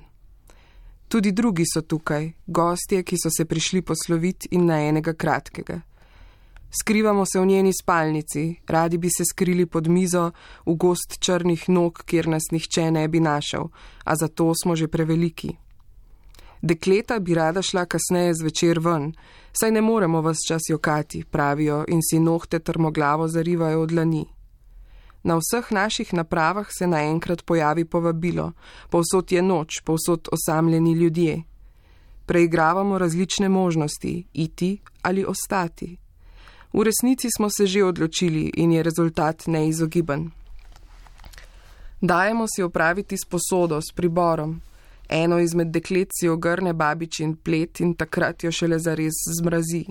Tudi 1.07 1.31
drugi 1.31 1.63
so 1.73 1.81
tukaj, 1.81 2.31
gostje, 2.47 3.03
ki 3.03 3.15
so 3.23 3.29
se 3.37 3.45
prišli 3.45 3.81
posloviti 3.81 4.47
in 4.51 4.65
na 4.65 4.79
enega 4.87 5.13
kratkega. 5.13 5.81
Skrivamo 6.71 7.25
se 7.25 7.39
v 7.39 7.45
njeni 7.45 7.73
spalnici, 7.73 8.55
radi 8.67 8.97
bi 8.97 9.09
se 9.09 9.23
skrili 9.25 9.65
pod 9.65 9.87
mizo 9.87 10.31
v 10.65 10.75
gost 10.75 11.19
črnih 11.19 11.69
nog, 11.69 12.03
kjer 12.05 12.27
nas 12.27 12.43
nihče 12.51 12.91
ne 12.91 13.07
bi 13.07 13.19
našel, 13.19 13.67
a 14.03 14.15
zato 14.15 14.53
smo 14.63 14.75
že 14.75 14.87
preveliki. 14.87 15.57
Dekleta 16.61 17.19
bi 17.19 17.35
rada 17.35 17.61
šla 17.61 17.85
kasneje 17.85 18.33
zvečer 18.33 18.79
ven, 18.79 19.11
saj 19.51 19.71
ne 19.71 19.81
moremo 19.81 20.21
vse 20.21 20.47
čas 20.47 20.61
jokati, 20.69 21.23
pravijo 21.23 21.83
in 21.87 21.99
si 22.09 22.19
nohte 22.19 22.59
trmoglavo 22.59 23.27
zarivajo 23.27 23.81
od 23.81 23.91
lani. 23.91 24.25
Na 25.23 25.37
vseh 25.37 25.71
naših 25.71 26.13
napravah 26.13 26.67
se 26.69 26.87
naenkrat 26.87 27.45
pojavi 27.45 27.85
povabilo, 27.85 28.51
povsod 28.89 29.31
je 29.31 29.41
noč, 29.41 29.81
povsod 29.85 30.29
osamljeni 30.31 30.93
ljudje. 30.93 31.43
Preigravamo 32.25 32.97
različne 32.97 33.49
možnosti, 33.49 34.27
iti 34.33 34.79
ali 35.01 35.25
ostati. 35.25 35.97
V 36.73 36.83
resnici 36.83 37.27
smo 37.37 37.49
se 37.49 37.67
že 37.67 37.83
odločili 37.83 38.51
in 38.57 38.71
je 38.71 38.83
rezultat 38.83 39.47
neizogiben. 39.47 40.31
Dajemo 42.01 42.45
si 42.47 42.63
opraviti 42.63 43.17
s 43.17 43.25
posodo, 43.25 43.81
s 43.81 43.93
priborom. 43.95 44.61
Eno 45.09 45.39
izmed 45.39 45.67
deklet 45.67 46.09
si 46.19 46.27
ogrne 46.29 46.73
babičin 46.73 47.35
plet 47.35 47.79
in 47.79 47.93
takrat 47.93 48.43
jo 48.43 48.51
šele 48.51 48.79
zares 48.79 49.13
zmrazi. 49.39 49.85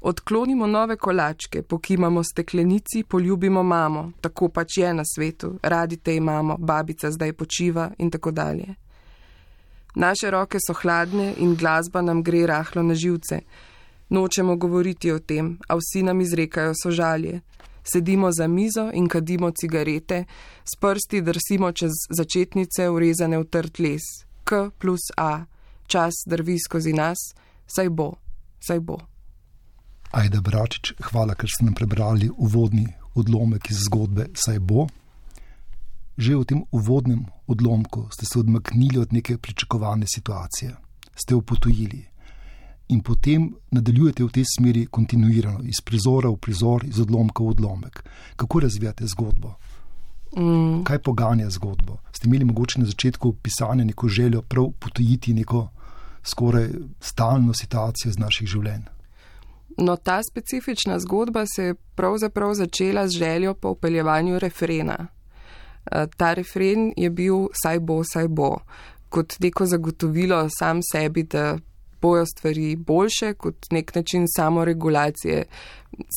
Odklonimo 0.00 0.66
nove 0.66 0.96
kolačke, 0.96 1.62
pokimamo 1.62 2.22
steklenici, 2.24 3.04
poljubimo 3.08 3.62
mamo, 3.62 4.12
tako 4.20 4.48
pač 4.48 4.76
je 4.76 4.94
na 4.94 5.04
svetu, 5.04 5.58
radi 5.62 5.96
te 5.96 6.16
imamo, 6.16 6.56
babica 6.58 7.10
zdaj 7.10 7.32
počiva 7.32 7.90
in 7.98 8.10
tako 8.10 8.30
dalje. 8.30 8.74
Naše 9.94 10.30
roke 10.30 10.58
so 10.66 10.74
hladne 10.74 11.34
in 11.36 11.54
glasba 11.54 12.02
nam 12.02 12.22
gre 12.22 12.46
rahlo 12.46 12.82
na 12.82 12.94
živce. 12.94 13.40
Nočemo 14.12 14.56
govoriti 14.56 15.10
o 15.10 15.18
tem, 15.18 15.54
a 15.68 15.76
vsi 15.80 16.02
nam 16.04 16.20
izrekajo 16.20 16.74
sožalje. 16.82 17.40
Sedimo 17.84 18.32
za 18.32 18.46
mizo 18.48 18.90
in 18.94 19.08
kadimo 19.08 19.50
cigarete, 19.50 20.24
s 20.64 20.76
prsti 20.80 21.22
drsimo 21.22 21.72
čez 21.72 21.90
začetnice 22.10 22.88
urezane 22.88 23.38
v 23.38 23.48
trd 23.48 23.80
les. 23.80 24.04
K 24.44 24.68
plus 24.78 25.08
A, 25.16 25.44
čas 25.86 26.12
drvi 26.26 26.58
skozi 26.60 26.92
nas, 26.92 27.18
saj 27.66 27.88
bo, 27.88 28.12
saj 28.60 28.80
bo. 28.80 28.98
Ajde, 30.12 30.44
Bračič, 30.44 30.92
hvala, 31.08 31.32
ker 31.32 31.48
ste 31.48 31.64
nam 31.64 31.74
prebrali 31.74 32.28
uvodni 32.28 32.84
odlomek 33.16 33.70
iz 33.72 33.86
zgodbe 33.88 34.28
Saj 34.36 34.60
bo. 34.60 34.84
Že 36.20 36.36
v 36.36 36.44
tem 36.44 36.60
uvodnem 36.68 37.24
odlomku 37.48 38.12
ste 38.12 38.28
se 38.28 38.36
odmaknili 38.44 39.00
od 39.00 39.12
neke 39.16 39.40
pričakovane 39.40 40.04
situacije, 40.04 40.76
ste 41.16 41.34
upotujili 41.34 42.11
in 42.92 43.00
potem 43.00 43.48
nadaljujete 43.70 44.24
v 44.24 44.32
tej 44.36 44.44
smeri 44.56 44.86
kontinuirano, 44.86 45.64
iz 45.64 45.80
prizora 45.84 46.30
v 46.30 46.36
prizor, 46.36 46.84
iz 46.84 47.00
odlomka 47.00 47.42
v 47.42 47.54
odlomek. 47.56 48.02
Kako 48.36 48.60
razvijate 48.60 49.06
zgodbo? 49.06 49.54
Mm. 50.36 50.84
Kaj 50.84 50.98
poganja 50.98 51.50
zgodbo? 51.50 51.98
Ste 52.12 52.28
imeli 52.28 52.44
mogoče 52.44 52.80
na 52.80 52.86
začetku 52.86 53.32
pisanja 53.42 53.84
neko 53.84 54.08
željo 54.08 54.42
prav 54.42 54.70
potujiti 54.78 55.34
neko 55.34 55.68
skoraj 56.22 56.68
stalno 57.00 57.54
situacijo 57.54 58.10
iz 58.10 58.18
naših 58.18 58.48
življenj? 58.48 58.84
No, 59.76 59.96
ta 59.96 60.20
specifična 60.22 60.98
zgodba 61.00 61.44
se 61.56 61.64
je 61.64 61.74
pravzaprav 61.74 62.54
začela 62.54 63.08
z 63.08 63.18
željo 63.18 63.54
po 63.54 63.70
upeljevanju 63.70 64.38
refrena. 64.38 65.06
Eh, 65.86 66.06
ta 66.16 66.34
refren 66.34 66.92
je 66.96 67.10
bil 67.10 67.48
saj 67.62 67.80
bo, 67.80 68.02
saj 68.04 68.28
bo, 68.28 68.58
kot 69.08 69.40
neko 69.40 69.66
zagotovilo 69.66 70.48
sam 70.58 70.80
sebi, 70.92 71.22
da 71.22 71.58
bojo 72.02 72.26
stvari 72.26 72.76
boljše, 72.76 73.34
kot 73.34 73.70
nek 73.70 73.94
način 73.94 74.26
samoregulacije. 74.36 75.44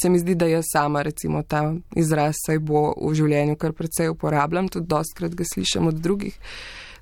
Se 0.01 0.09
mi 0.09 0.19
zdi, 0.19 0.35
da 0.35 0.45
jaz 0.45 0.65
sama 0.73 1.01
recimo 1.01 1.43
ta 1.43 1.73
izraz 1.95 2.35
saj 2.45 2.59
bo 2.59 2.93
v 3.01 3.13
življenju 3.13 3.57
kar 3.59 3.73
precej 3.73 4.09
uporabljam, 4.09 4.67
tudi 4.67 4.87
dostkrat 4.87 5.35
ga 5.35 5.47
slišam 5.53 5.87
od 5.87 6.01
drugih. 6.01 6.37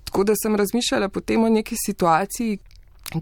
Tako 0.03 0.23
da 0.23 0.35
sem 0.35 0.55
razmišljala 0.55 1.09
potem 1.09 1.43
o 1.43 1.49
neki 1.49 1.75
situaciji, 1.85 2.57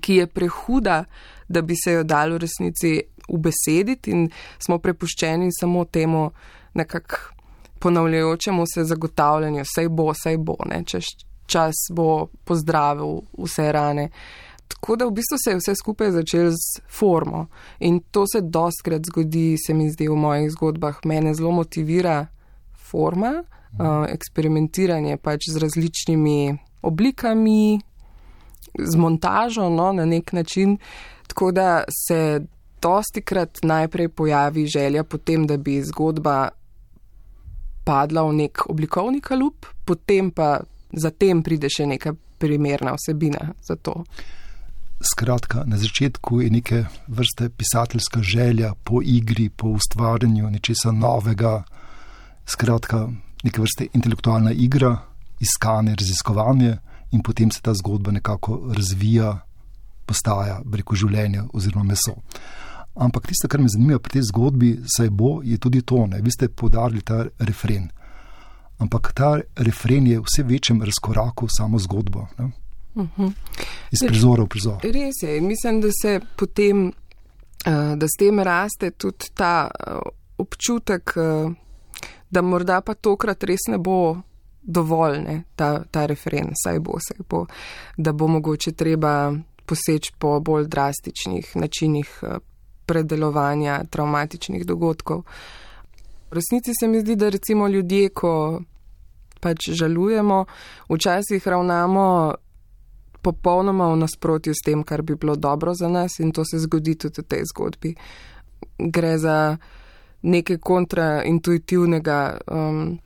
ki 0.02 0.16
je 0.16 0.28
prehuda, 0.28 1.04
da 1.48 1.62
bi 1.62 1.76
se 1.76 1.92
jo 1.92 2.04
dalo 2.04 2.36
v 2.36 2.46
resnici 2.46 3.02
ubesediti 3.32 4.12
in 4.12 4.30
smo 4.60 4.80
prepuščeni 4.80 5.50
samo 5.60 5.86
temu 5.86 6.32
nekak 6.74 7.34
ponavljajočemu 7.80 8.64
se 8.74 8.84
zagotavljanju, 8.84 9.64
saj 9.76 9.90
bo, 9.90 10.12
saj 10.24 10.38
bo, 10.38 10.56
ne, 10.70 10.84
češ 10.86 11.06
čas 11.52 11.76
bo 11.92 12.28
pozdravil 12.46 13.22
vse 13.38 13.72
rane. 13.72 14.10
Tako 14.74 14.96
da 14.96 15.06
v 15.06 15.12
bistvu 15.12 15.38
se 15.44 15.52
je 15.52 15.60
vse 15.60 15.76
skupaj 15.76 16.12
začelo 16.12 16.52
z 16.52 16.82
formo 16.90 17.48
in 17.80 18.00
to 18.12 18.26
se 18.28 18.42
dostkrat 18.42 19.06
zgodi, 19.06 19.58
se 19.58 19.74
mi 19.74 19.90
zdi 19.92 20.08
v 20.08 20.16
mojih 20.16 20.52
zgodbah. 20.52 21.00
Mene 21.06 21.34
zelo 21.34 21.52
motivira 21.52 22.28
forma, 22.90 23.44
uh, 23.44 24.06
eksperimentiranje 24.10 25.18
pač 25.18 25.50
z 25.52 25.62
različnimi 25.62 26.58
oblikami, 26.82 27.80
z 28.80 28.96
montažo 28.96 29.70
no, 29.70 29.92
na 29.94 30.06
nek 30.06 30.34
način. 30.34 30.78
Tako 31.28 31.52
da 31.52 31.84
se 32.08 32.42
dosti 32.82 33.22
krat 33.22 33.60
najprej 33.64 34.10
pojavi 34.10 34.66
želja 34.66 35.04
potem, 35.04 35.48
da 35.48 35.58
bi 35.58 35.82
zgodba 35.84 36.50
padla 37.84 38.24
v 38.24 38.34
nek 38.34 38.66
oblikovni 38.70 39.22
kalup, 39.22 39.66
potem 39.86 40.32
pa 40.32 40.60
zatem 40.92 41.44
pride 41.44 41.70
še 41.70 41.88
neka 41.88 42.14
primerna 42.42 42.96
vsebina 42.98 43.54
za 43.62 43.76
to. 43.76 44.04
Skratka, 45.02 45.64
na 45.66 45.78
začetku 45.78 46.42
je 46.42 46.50
neke 46.50 46.86
vrste 47.08 47.50
pisateljska 47.50 48.22
želja 48.22 48.74
po 48.84 49.02
igri, 49.02 49.50
po 49.50 49.68
ustvarjanju 49.68 50.50
nečesa 50.50 50.92
novega, 50.92 51.64
skratka, 52.46 53.10
neke 53.44 53.62
vrste 53.62 53.88
intelektualna 53.94 54.52
igra, 54.52 54.98
iskanje, 55.40 55.96
raziskovanje, 55.96 56.78
in 57.12 57.22
potem 57.24 57.52
se 57.52 57.62
ta 57.62 57.74
zgodba 57.74 58.12
nekako 58.12 58.74
razvija, 58.78 59.40
postaja 60.06 60.62
breko 60.66 60.96
življenja 60.96 61.46
oziroma 61.54 61.84
meso. 61.84 62.16
Ampak 62.96 63.28
tisto, 63.28 63.48
kar 63.48 63.62
me 63.64 63.72
zanima 63.72 64.00
pri 64.00 64.20
tej 64.20 64.28
zgodbi, 64.30 64.72
saj 64.86 65.10
bo, 65.10 65.40
je 65.44 65.58
tudi 65.58 65.82
to, 65.82 66.06
da 66.12 66.20
vi 66.20 66.32
ste 66.32 66.50
podarili 66.50 67.02
ta 67.02 67.24
refren. 67.40 67.90
Ampak 68.78 69.14
ta 69.16 69.38
refren 69.56 70.08
je 70.08 70.20
v 70.20 70.26
vse 70.26 70.44
večjem 70.44 70.82
razkoraku 70.84 71.48
samo 71.50 71.80
zgodbo. 71.80 72.28
Ne? 72.40 72.52
Mhm. 72.96 73.28
Iz 73.92 74.00
prizora 74.08 74.44
v 74.44 74.48
prizor. 74.48 74.78
Res 74.84 75.22
je. 75.22 75.42
Mislim, 75.42 75.82
da 75.82 75.90
se 76.02 76.20
potem, 76.36 76.88
eh, 77.66 77.96
da 77.96 78.08
s 78.08 78.18
tem 78.20 78.40
raste 78.40 78.92
tudi 78.92 79.32
ta 79.34 79.70
eh, 79.72 79.92
občutek, 80.38 81.14
eh, 81.16 81.54
da 82.30 82.42
morda 82.42 82.82
pa 82.82 82.94
tokrat 82.94 83.44
res 83.44 83.68
ne 83.68 83.78
bo 83.78 84.18
dovolj, 84.62 85.20
ne, 85.20 85.44
ta, 85.56 85.84
ta 85.92 86.06
referen, 86.06 86.52
saj 86.64 86.80
bo, 86.80 87.00
saj 87.00 87.26
bo, 87.30 87.46
da 87.98 88.14
bo 88.14 88.28
mogoče 88.28 88.72
treba 88.72 89.34
poseči 89.66 90.14
po 90.18 90.40
bolj 90.40 90.68
drastičnih 90.68 91.56
načinih 91.56 92.24
predelovanja 92.86 93.84
traumatičnih 93.90 94.66
dogodkov. 94.66 95.24
V 96.32 96.34
resnici 96.34 96.72
se 96.80 96.88
mi 96.88 97.02
zdi, 97.02 97.16
da 97.16 97.30
recimo 97.30 97.68
ljudje, 97.68 98.10
ko 98.10 98.62
pač 99.40 99.70
žalujemo, 99.70 100.46
včasih 100.90 101.48
ravnamo 101.48 102.34
popolnoma 103.22 103.92
v 103.94 104.02
nasprotju 104.04 104.54
s 104.54 104.64
tem, 104.66 104.84
kar 104.84 105.02
bi 105.02 105.16
bilo 105.16 105.36
dobro 105.36 105.74
za 105.74 105.90
nas 105.90 106.20
in 106.20 106.32
to 106.32 106.46
se 106.46 106.60
zgodi 106.60 106.96
tudi 106.96 107.22
v 107.22 107.28
tej 107.28 107.46
zgodbi. 107.54 107.96
Gre 108.78 109.18
za 109.18 109.58
nekaj 110.22 110.58
kontraintuitivnega, 110.58 112.38
um, 112.52 113.00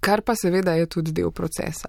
kar 0.00 0.22
pa 0.22 0.34
seveda 0.36 0.72
je 0.72 0.86
tudi 0.86 1.12
del 1.12 1.30
procesa. 1.30 1.88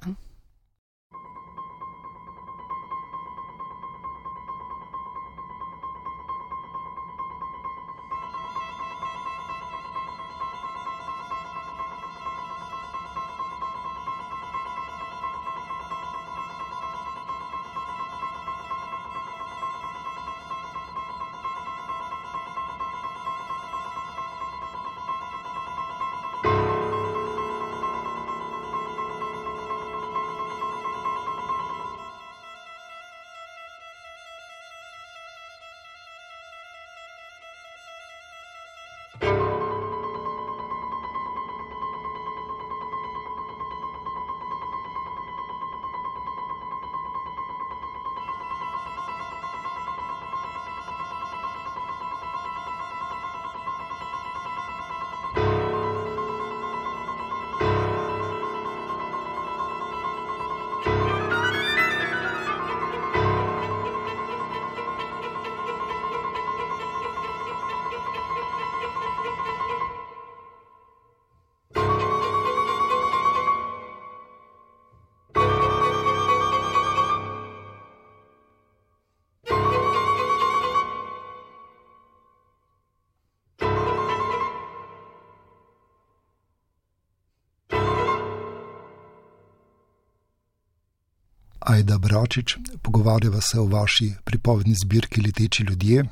Ajda 91.65 91.97
Bračič, 91.97 92.57
pogovarjava 92.81 93.41
se 93.41 93.59
o 93.59 93.65
vaši 93.65 94.13
pripovedni 94.23 94.75
zbirki 94.83 95.21
Leteči 95.21 95.63
ljudje. 95.63 96.03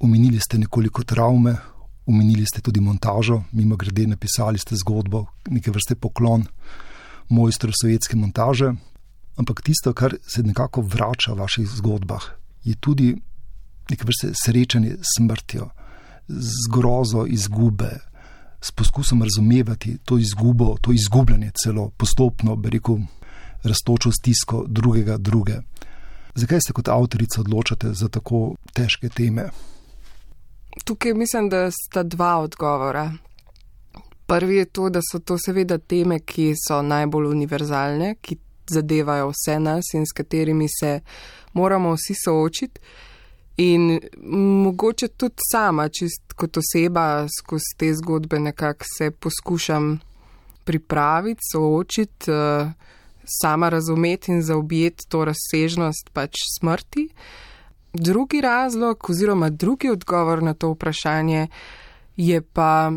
Umenili 0.00 0.40
ste 0.40 0.58
nekoliko 0.58 1.02
travme, 1.04 1.56
umenili 2.06 2.46
ste 2.46 2.60
tudi 2.60 2.80
montažo, 2.80 3.42
mimo 3.52 3.76
grede 3.76 4.06
napisali 4.06 4.58
ste 4.58 4.76
zgodbo, 4.76 5.26
neke 5.50 5.70
vrste 5.70 5.94
poklon 5.94 6.46
mojstru 7.28 7.72
sovjetske 7.82 8.16
montaže. 8.16 8.72
Ampak 9.36 9.60
tisto, 9.62 9.92
kar 9.92 10.16
se 10.34 10.42
nekako 10.42 10.80
vrača 10.80 11.32
v 11.32 11.38
vaših 11.44 11.68
zgodbah, 11.68 12.24
je 12.64 12.74
tudi 12.80 13.12
neke 13.90 14.08
vrste 14.08 14.32
srečanje 14.44 14.96
s 14.96 15.18
smrtjo, 15.18 15.68
z 16.28 16.72
grozo 16.72 17.26
izgube, 17.28 17.92
s 18.60 18.72
poskusom 18.72 19.22
razumevati 19.22 19.98
to 20.04 20.18
izgubo, 20.18 20.76
to 20.80 20.92
izgubljanje 20.92 21.50
celo 21.62 21.90
postopno, 21.90 22.56
bi 22.56 22.70
rekel, 22.70 23.04
raztočo 23.62 24.12
stisko 24.12 24.64
drugega 24.68 25.16
druge. 25.16 25.54
Zakaj 26.34 26.58
se 26.66 26.72
kot 26.72 26.88
avtorica 26.88 27.40
odločate 27.40 27.92
za 27.94 28.08
tako 28.08 28.54
težke 28.72 29.08
teme? 29.08 29.48
Tukaj 30.84 31.14
mislim, 31.14 31.48
da 31.48 31.70
sta 31.70 32.02
dva 32.02 32.38
odgovora. 32.38 33.12
Prvi 34.26 34.56
je 34.56 34.64
to, 34.64 34.88
da 34.90 35.00
so 35.02 35.18
to 35.18 35.38
seveda 35.38 35.78
teme, 35.78 36.20
ki 36.20 36.54
so 36.68 36.82
najbolj 36.82 37.26
univerzalne, 37.26 38.14
ki 38.22 38.36
zadevajo 38.70 39.32
vse 39.32 39.58
nas 39.60 39.94
in 39.94 40.06
s 40.06 40.14
katerimi 40.14 40.68
se 40.80 41.00
moramo 41.52 41.94
vsi 41.94 42.14
soočiti. 42.24 42.80
In 43.56 44.00
mogoče 44.62 45.08
tudi 45.08 45.42
sama, 45.52 45.88
čist 45.88 46.32
kot 46.36 46.56
oseba, 46.56 47.26
skozi 47.38 47.74
te 47.76 47.90
zgodbe 47.94 48.38
nekako 48.38 48.84
se 48.98 49.10
poskušam 49.10 49.98
pripraviti, 50.64 51.40
soočiti, 51.52 52.30
uh, 52.30 52.70
sama 53.24 53.68
razumeti 53.68 54.32
in 54.32 54.42
zaobjeti 54.42 55.08
to 55.08 55.24
razsežnost 55.24 56.10
pač 56.12 56.36
smrti. 56.58 57.08
Drugi 57.92 58.40
razlog 58.40 59.10
oziroma 59.10 59.50
drugi 59.50 59.90
odgovor 59.90 60.42
na 60.42 60.54
to 60.54 60.70
vprašanje 60.70 61.46
je 62.16 62.42
pa, 62.42 62.92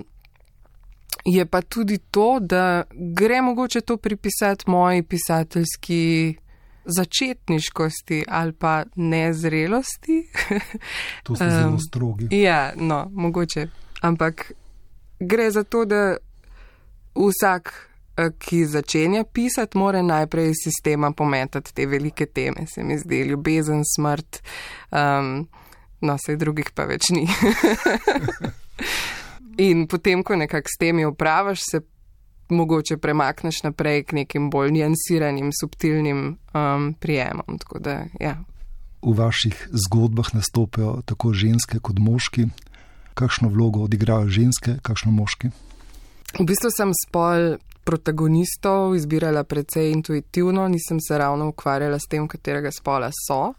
je 1.25 1.45
pa 1.45 1.61
tudi 1.61 1.97
to, 1.97 2.39
da 2.39 2.83
gre 2.91 3.41
mogoče 3.41 3.81
to 3.81 3.97
pripisati 3.97 4.63
moji 4.67 5.03
pisateljski 5.03 6.35
začetniškosti 6.85 8.25
ali 8.27 8.53
pa 8.53 8.83
nezrelosti. 8.95 10.27
To 11.23 11.35
so 11.35 11.49
zelo 11.49 11.79
strogi. 11.87 12.27
ja, 12.31 12.73
no, 12.75 13.09
mogoče. 13.11 13.67
Ampak 14.01 14.51
gre 15.19 15.51
za 15.51 15.63
to, 15.63 15.85
da 15.85 16.17
vsak 17.15 17.89
ki 18.15 18.65
začenja 18.65 19.23
pisati, 19.23 19.77
mora 19.77 20.01
najprej 20.01 20.49
iz 20.49 20.61
sistema 20.63 21.11
pometati 21.11 21.73
te 21.73 21.85
velike 21.85 22.25
teme, 22.25 22.67
se 22.67 22.83
mi 22.83 22.97
zdi, 22.97 23.23
ljubezen, 23.29 23.81
smrt, 23.95 24.41
um, 24.91 25.47
no, 26.01 26.17
vse 26.17 26.35
drugih 26.37 26.69
pa 26.75 26.85
več 26.85 27.09
ni. 27.09 27.25
In 29.67 29.87
potem, 29.87 30.23
ko 30.23 30.35
nekako 30.35 30.69
s 30.69 30.79
temi 30.81 31.05
upravaš, 31.05 31.61
se 31.71 31.81
mogoče 32.49 32.97
premakneš 32.97 33.63
naprej 33.63 34.03
k 34.03 34.17
nekim 34.21 34.49
bolj 34.49 34.71
njansiranim, 34.71 35.51
subtilnim 35.61 36.37
um, 36.53 36.93
prijemom. 36.99 37.59
Da, 37.79 38.05
ja. 38.19 38.37
V 39.01 39.13
vaših 39.17 39.67
zgodbah 39.71 40.33
nastopajo 40.33 41.01
tako 41.05 41.33
ženske 41.33 41.79
kot 41.79 41.99
moški. 41.99 42.47
Kakšno 43.13 43.49
vlogo 43.49 43.83
odigrajo 43.85 44.27
ženske, 44.27 44.77
kakšno 44.81 45.11
moški? 45.11 45.51
V 46.33 46.45
bistvu 46.49 46.71
sem 46.73 46.89
spol 46.97 47.59
protagonistov 47.85 48.95
izbirala 48.97 49.43
precej 49.43 49.91
intuitivno, 49.91 50.67
nisem 50.67 50.97
se 50.97 51.17
ravno 51.17 51.51
ukvarjala 51.53 51.99
s 51.99 52.09
tem, 52.09 52.27
katerega 52.27 52.71
spola 52.71 53.11
so. 53.13 53.53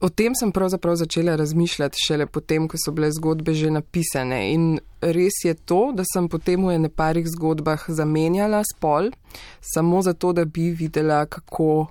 O 0.00 0.08
tem 0.08 0.34
sem 0.38 0.52
pravzaprav 0.52 0.94
začela 0.96 1.34
razmišljati 1.36 1.98
šele 2.06 2.26
potem, 2.26 2.68
ko 2.68 2.78
so 2.78 2.94
bile 2.94 3.10
zgodbe 3.12 3.52
že 3.58 3.74
napisane. 3.74 4.52
In 4.54 4.78
res 5.02 5.42
je 5.44 5.54
to, 5.54 5.90
da 5.92 6.06
sem 6.06 6.28
potem 6.28 6.62
v 6.62 6.78
neparih 6.78 7.26
zgodbah 7.26 7.84
zamenjala 7.88 8.62
spol, 8.64 9.10
samo 9.74 10.02
zato, 10.02 10.32
da 10.32 10.44
bi 10.44 10.70
videla, 10.70 11.26
kako 11.26 11.90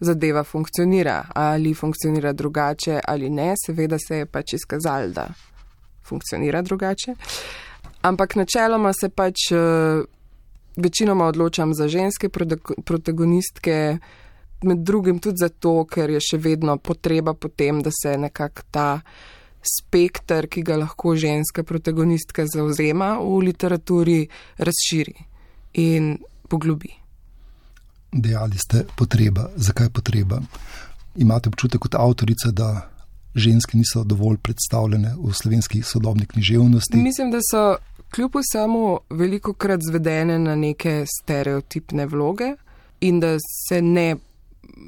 zadeva 0.00 0.42
funkcionira. 0.44 1.30
Ali 1.34 1.74
funkcionira 1.74 2.32
drugače 2.32 3.00
ali 3.08 3.30
ne, 3.30 3.54
seveda 3.66 3.98
se 3.98 4.24
je 4.24 4.26
pač 4.26 4.58
izkazalo, 4.58 5.14
da 5.14 5.28
funkcionira 6.02 6.62
drugače. 6.62 7.14
Ampak 8.02 8.36
načeloma 8.36 8.92
se 8.92 9.08
pač. 9.08 9.50
Uh, 9.52 10.06
večinoma 10.76 11.24
odločam 11.24 11.74
za 11.74 11.88
ženske 11.88 12.28
protagonistke, 12.84 13.98
med 14.62 14.78
drugim 14.78 15.18
tudi 15.18 15.36
zato, 15.40 15.84
ker 15.84 16.10
je 16.10 16.20
še 16.20 16.38
vedno 16.38 16.76
potreba 16.76 17.34
potem, 17.34 17.82
da 17.82 17.90
se 17.90 18.16
nekako 18.18 18.62
ta 18.70 18.88
spektr, 19.60 20.48
ki 20.48 20.62
ga 20.64 20.76
lahko 20.80 21.14
ženska 21.16 21.64
protagonistka 21.64 22.46
zauzema 22.48 23.16
v 23.20 23.40
literaturi, 23.50 24.20
razširi 24.58 25.16
in 25.80 26.16
poglobi. 26.48 26.92
Dejali 28.12 28.58
ste 28.58 28.84
potreba. 28.96 29.50
Zakaj 29.56 29.90
potreba? 29.94 30.40
Imate 31.16 31.48
občutek 31.48 31.80
kot 31.84 31.94
avtorica, 31.94 32.50
da 32.50 32.88
ženske 33.34 33.78
niso 33.78 34.02
dovolj 34.04 34.40
predstavljene 34.42 35.14
v 35.20 35.32
slovenski 35.32 35.82
sodobni 35.82 36.26
književnosti? 36.26 36.96
Mislim, 36.96 37.30
da 37.30 37.38
so 37.44 37.76
kljub 38.10 38.36
vsemu 38.36 38.98
veliko 39.10 39.52
krat 39.52 39.80
zvedene 39.88 40.38
na 40.38 40.56
neke 40.56 41.04
stereotipne 41.06 42.06
vloge 42.06 42.54
in 43.00 43.20
da 43.20 43.36
se 43.68 43.82
ne 43.82 44.16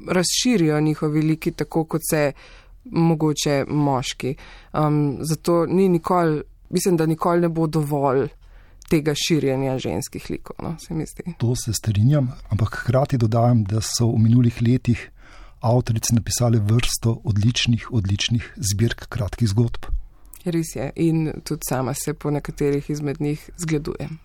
razširijo 0.07 0.81
njihovi 0.81 1.21
liki 1.21 1.51
tako, 1.51 1.83
kot 1.85 2.01
se 2.09 2.31
mogoče 2.85 3.65
moški. 3.67 4.35
Um, 4.73 5.17
zato 5.21 5.65
ni 5.65 5.89
nikoli, 5.89 6.41
mislim, 6.69 6.97
da 6.97 7.05
nikoli 7.05 7.41
ne 7.41 7.49
bo 7.49 7.67
dovolj 7.67 8.27
tega 8.89 9.13
širjenja 9.15 9.77
ženskih 9.79 10.29
likov, 10.29 10.55
no, 10.63 10.75
se 10.79 10.93
mi 10.93 11.05
zdi. 11.05 11.33
To 11.37 11.55
se 11.55 11.73
strinjam, 11.73 12.31
ampak 12.49 12.75
hkrati 12.83 13.17
dodajam, 13.17 13.63
da 13.63 13.81
so 13.81 14.11
v 14.11 14.19
minulih 14.27 14.61
letih 14.61 15.09
avtorice 15.63 16.13
napisale 16.15 16.59
vrsto 16.59 17.21
odličnih, 17.23 17.87
odličnih 17.91 18.53
zbirk 18.57 19.07
kratkih 19.09 19.47
zgodb. 19.49 19.87
Res 20.45 20.75
je, 20.75 20.91
in 20.95 21.31
tudi 21.43 21.61
sama 21.69 21.93
se 21.93 22.13
po 22.13 22.31
nekaterih 22.31 22.89
izmed 22.89 23.21
njih 23.21 23.49
zgledujem. 23.57 24.19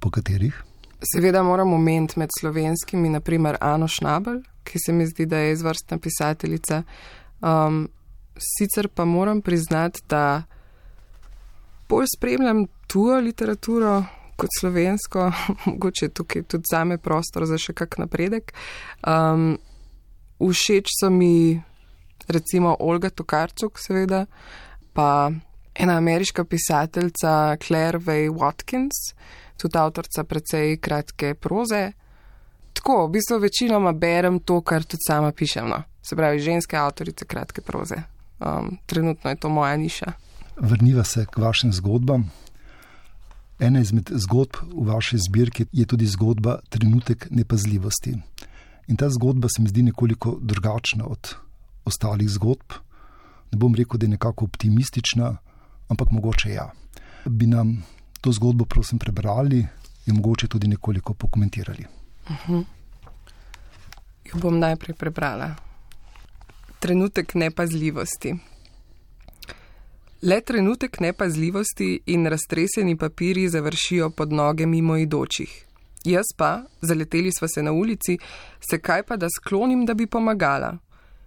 Po 0.00 0.10
katerih? 0.10 0.62
Seveda 1.12 1.42
moramo 1.42 1.76
omeniti 1.76 2.18
med 2.18 2.28
slovenskimi, 2.40 3.08
naprimer 3.08 3.56
Ano 3.60 3.88
Šnabel, 3.88 4.40
ki 4.64 4.78
se 4.86 4.92
mi 4.92 5.06
zdi, 5.06 5.26
da 5.26 5.38
je 5.38 5.52
izvrstna 5.52 5.98
pisateljica. 5.98 6.82
Um, 7.40 7.88
sicer 8.38 8.88
pa 8.88 9.04
moram 9.04 9.42
priznati, 9.42 10.00
da 10.08 10.42
bolj 11.88 12.06
spremljam 12.16 12.66
tujo 12.86 13.20
literaturo 13.20 14.04
kot 14.36 14.48
slovensko, 14.60 15.32
mogoče 15.66 16.08
tukaj 16.08 16.42
tudi 16.42 16.64
zame 16.70 16.98
prostor 16.98 17.46
za 17.46 17.58
še 17.58 17.74
kak 17.74 17.98
napredek. 17.98 18.52
Um, 19.06 19.58
všeč 20.38 20.94
so 21.00 21.10
mi 21.10 21.60
recimo 22.28 22.76
Olga 22.80 23.10
Tokarčuk, 23.10 23.78
seveda, 23.78 24.26
pa 24.92 25.30
ena 25.78 25.96
ameriška 25.96 26.44
pisateljica 26.44 27.56
Claire 27.66 27.98
Way 27.98 28.30
Watkins, 28.30 29.14
tudi 29.56 29.78
avtorica 29.78 30.24
precej 30.24 30.76
kratke 30.76 31.34
proze. 31.34 31.92
Tako, 32.72 33.06
v 33.06 33.10
bistvu 33.10 33.38
večinoma 33.38 33.92
berem 33.92 34.40
to, 34.40 34.60
kar 34.60 34.82
tudi 34.82 35.06
sama 35.06 35.32
pišem. 35.32 35.68
No. 35.68 35.82
Se 36.02 36.16
pravi, 36.16 36.40
ženske 36.40 36.76
avtorice 36.76 37.24
kratke 37.24 37.60
proze. 37.60 37.96
Um, 38.38 38.78
trenutno 38.86 39.30
je 39.30 39.36
to 39.36 39.48
moja 39.48 39.76
niša. 39.76 40.12
Vrniva 40.60 41.04
se 41.04 41.26
k 41.26 41.38
vašim 41.38 41.72
zgodbam. 41.72 42.30
Ena 43.58 43.80
izmed 43.80 44.10
zgodb 44.14 44.56
v 44.70 44.86
vaši 44.86 45.18
zbirki 45.18 45.66
je 45.72 45.86
tudi 45.86 46.06
zgodba 46.06 46.60
Trenutek 46.68 47.26
nepazljivosti. 47.30 48.14
In 48.88 48.96
ta 48.96 49.10
zgodba 49.10 49.48
se 49.48 49.62
mi 49.62 49.68
zdi 49.68 49.82
nekoliko 49.82 50.38
drugačna 50.40 51.06
od 51.06 51.34
ostalih 51.84 52.28
zgodb. 52.28 52.78
Ne 53.52 53.58
bom 53.58 53.74
rekel, 53.74 53.98
da 53.98 54.06
je 54.06 54.10
nekako 54.10 54.44
optimistična, 54.44 55.36
ampak 55.88 56.10
mogoče 56.10 56.50
ja. 56.50 56.70
Bi 57.24 57.46
nam 57.46 57.84
to 58.20 58.32
zgodbo, 58.32 58.64
prosim, 58.64 58.98
prebrali 58.98 59.66
in 60.06 60.14
mogoče 60.14 60.48
tudi 60.48 60.68
nekoliko 60.68 61.14
pokomentirali. 61.14 61.84
Uh 62.24 62.30
mhm. 62.32 62.52
-huh. 62.52 62.64
Jo 64.24 64.40
bom 64.40 64.58
najprej 64.58 64.96
prebrala. 64.96 65.54
Trenutek 66.78 67.34
nepazljivosti. 67.34 68.34
Le 70.22 70.40
trenutek 70.40 71.00
nepazljivosti 71.00 72.00
in 72.06 72.26
raztreseni 72.26 72.96
papiri 72.96 73.48
završijo 73.48 74.10
pod 74.10 74.32
noge 74.32 74.66
mimoidočih. 74.66 75.64
Jaz 76.04 76.24
pa, 76.36 76.62
zaleteli 76.80 77.32
smo 77.32 77.48
se 77.48 77.62
na 77.62 77.72
ulici, 77.72 78.18
se 78.70 78.78
kaj 78.78 79.02
pa 79.02 79.16
da 79.16 79.26
sklonim, 79.30 79.86
da 79.86 79.94
bi 79.94 80.06
pomagala. 80.06 80.76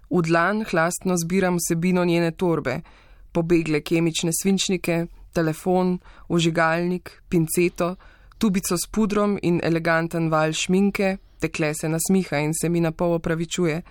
V 0.09 0.21
dlan 0.21 0.65
hlastno 0.71 1.17
zbiram 1.17 1.55
vsebino 1.55 2.05
njene 2.05 2.31
torbe, 2.31 2.81
pobegle 3.31 3.81
kemične 3.81 4.31
svinčnike, 4.41 5.05
telefon, 5.33 5.99
ožigalnik, 6.27 7.21
pinceto, 7.29 7.95
tubico 8.37 8.77
s 8.77 8.87
pudrom 8.91 9.37
in 9.41 9.59
eleganten 9.63 10.29
val 10.29 10.53
šminke, 10.53 11.17
tekle 11.39 11.73
se 11.73 11.89
nasmiha 11.89 12.39
in 12.39 12.53
se 12.53 12.69
mi 12.69 12.81
na 12.81 12.91
pol 12.91 13.13
opravičuje. 13.13 13.81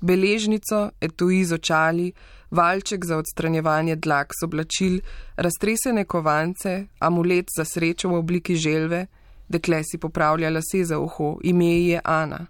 Beležnico, 0.00 0.90
etui 1.00 1.44
z 1.44 1.54
očali, 1.54 2.12
valček 2.50 3.04
za 3.04 3.16
odstranjevanje 3.16 3.96
dlak 3.96 4.34
z 4.40 4.44
oblačil, 4.44 4.98
raztresene 5.36 6.04
kovance, 6.04 6.86
amulet 6.98 7.46
za 7.56 7.64
srečo 7.64 8.08
v 8.08 8.18
obliki 8.18 8.56
želve, 8.56 9.06
dekle 9.48 9.82
si 9.84 9.98
popravlja 9.98 10.50
lase 10.50 10.84
za 10.84 10.98
uho, 10.98 11.38
ime 11.42 11.72
je 11.86 12.00
Ana. 12.04 12.46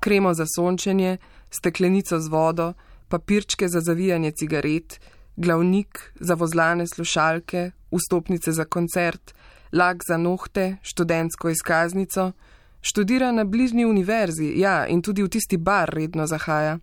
Kremo 0.00 0.34
za 0.34 0.44
sončenje, 0.56 1.16
steklenico 1.50 2.20
z 2.20 2.28
vodo, 2.28 2.72
papirčke 3.08 3.68
za 3.68 3.80
zavijanje 3.80 4.30
cigaret, 4.30 5.00
glavnik 5.36 6.12
za 6.20 6.34
vozlane 6.34 6.86
slušalke, 6.86 7.70
vstopnice 7.90 8.52
za 8.52 8.64
koncert, 8.64 9.34
lak 9.72 10.02
za 10.08 10.16
nohte, 10.16 10.76
študentsko 10.82 11.48
izkaznico, 11.50 12.32
študira 12.80 13.32
na 13.32 13.44
bližnji 13.44 13.86
univerzi, 13.86 14.52
ja, 14.56 14.86
in 14.86 15.02
tudi 15.02 15.22
v 15.22 15.28
tisti 15.28 15.56
bar 15.56 15.90
redno 15.90 16.26
zahaja. 16.26 16.78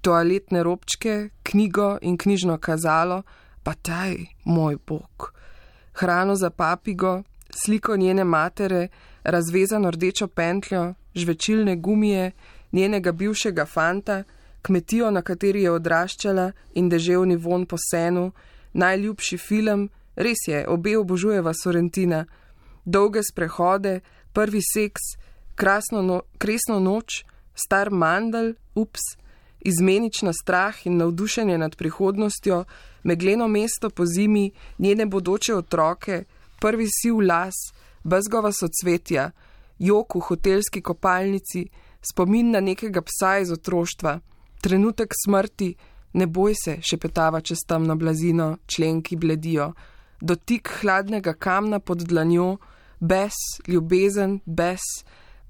Toaletne 0.00 0.62
robčke, 0.62 1.28
knjigo 1.42 1.98
in 2.02 2.16
knjižno 2.18 2.58
kazalo, 2.58 3.22
pa 3.62 3.74
taj, 3.74 4.16
moj 4.44 4.76
bog. 4.86 5.32
Hrano 5.92 6.34
za 6.36 6.50
papigo, 6.50 7.22
sliko 7.50 7.96
njene 7.96 8.24
matere, 8.24 8.88
razvezano 9.24 9.90
rdečo 9.90 10.26
pentljo, 10.26 10.94
žvečilne 11.14 11.76
gumije, 11.76 12.30
njenega 12.72 13.12
bivšega 13.12 13.66
fanta, 13.66 14.24
kmetijo, 14.62 15.10
na 15.10 15.22
kateri 15.22 15.62
je 15.62 15.70
odraščala 15.70 16.52
in 16.74 16.88
deževni 16.88 17.36
von 17.36 17.66
po 17.66 17.76
senu, 17.90 18.30
najljubši 18.72 19.38
film, 19.38 19.88
res 20.16 20.46
je, 20.48 20.64
obe 20.68 20.96
obožujeva 20.98 21.52
Sorentina, 21.54 22.24
dolge 22.84 23.22
sprehode, 23.22 24.00
prvi 24.32 24.60
seks, 24.62 25.16
krasno 25.54 26.02
no, 26.02 26.22
kresno 26.38 26.80
noč, 26.80 27.24
star 27.54 27.90
mandal, 27.90 28.54
ups, 28.74 29.16
izmenična 29.60 30.32
strah 30.32 30.86
in 30.86 30.96
navdušenje 30.96 31.58
nad 31.58 31.76
prihodnostjo, 31.76 32.64
megleno 33.02 33.48
mesto 33.48 33.90
po 33.90 34.06
zimi, 34.06 34.50
njene 34.78 35.06
bodoče 35.06 35.54
otroke, 35.54 36.24
prvi 36.60 36.86
siv 36.90 37.20
las, 37.20 37.54
bezgova 38.04 38.52
socvetja, 38.52 39.30
jok 39.78 40.14
v 40.14 40.20
hotelski 40.20 40.82
kopalnici, 40.82 41.66
spomin 42.02 42.50
na 42.50 42.60
nekega 42.60 43.02
psa 43.02 43.38
iz 43.38 43.52
otroštva 43.52 44.20
trenutek 44.62 45.14
smrti, 45.24 45.74
ne 46.12 46.26
boj 46.26 46.54
se, 46.64 46.76
šepetava 46.80 47.40
čez 47.40 47.64
temno 47.68 47.96
blazino, 47.96 48.56
členki 48.66 49.16
bledijo, 49.16 49.72
dotik 50.20 50.70
hladnega 50.80 51.34
kamna 51.34 51.80
pod 51.80 52.04
dlanjo, 52.06 52.56
bes, 53.00 53.34
ljubezen, 53.66 54.38
bes, 54.46 54.84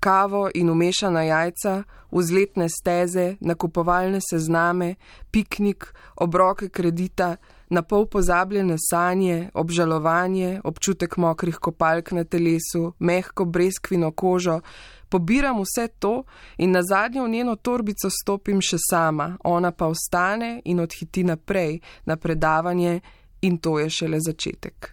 kavo 0.00 0.48
in 0.54 0.70
umešana 0.70 1.22
jajca, 1.22 1.82
vzletne 2.12 2.68
steze, 2.68 3.36
nakupovalne 3.40 4.20
sezname, 4.30 4.94
piknik, 5.30 5.86
obroke 6.16 6.68
kredita, 6.68 7.36
na 7.72 7.82
pol 7.82 8.04
pozabljene 8.06 8.76
sanje, 8.78 9.48
obžalovanje, 9.54 10.60
občutek 10.64 11.16
mokrih 11.16 11.56
kopalk 11.56 12.12
na 12.12 12.24
telesu, 12.24 12.92
mehko 12.98 13.44
breskvino 13.48 14.10
kožo, 14.12 14.60
pobiram 15.08 15.62
vse 15.64 15.88
to 15.98 16.24
in 16.58 16.70
na 16.76 16.82
zadnjo 16.82 17.24
v 17.24 17.30
njeno 17.30 17.56
torbico 17.56 18.10
stopim 18.10 18.60
še 18.60 18.76
sama, 18.90 19.36
ona 19.44 19.70
pa 19.72 19.88
ostane 19.88 20.60
in 20.64 20.80
odhiti 20.84 21.24
naprej 21.24 21.78
na 22.04 22.16
predavanje 22.16 23.00
in 23.40 23.56
to 23.58 23.78
je 23.80 23.88
šele 23.90 24.20
začetek. 24.20 24.92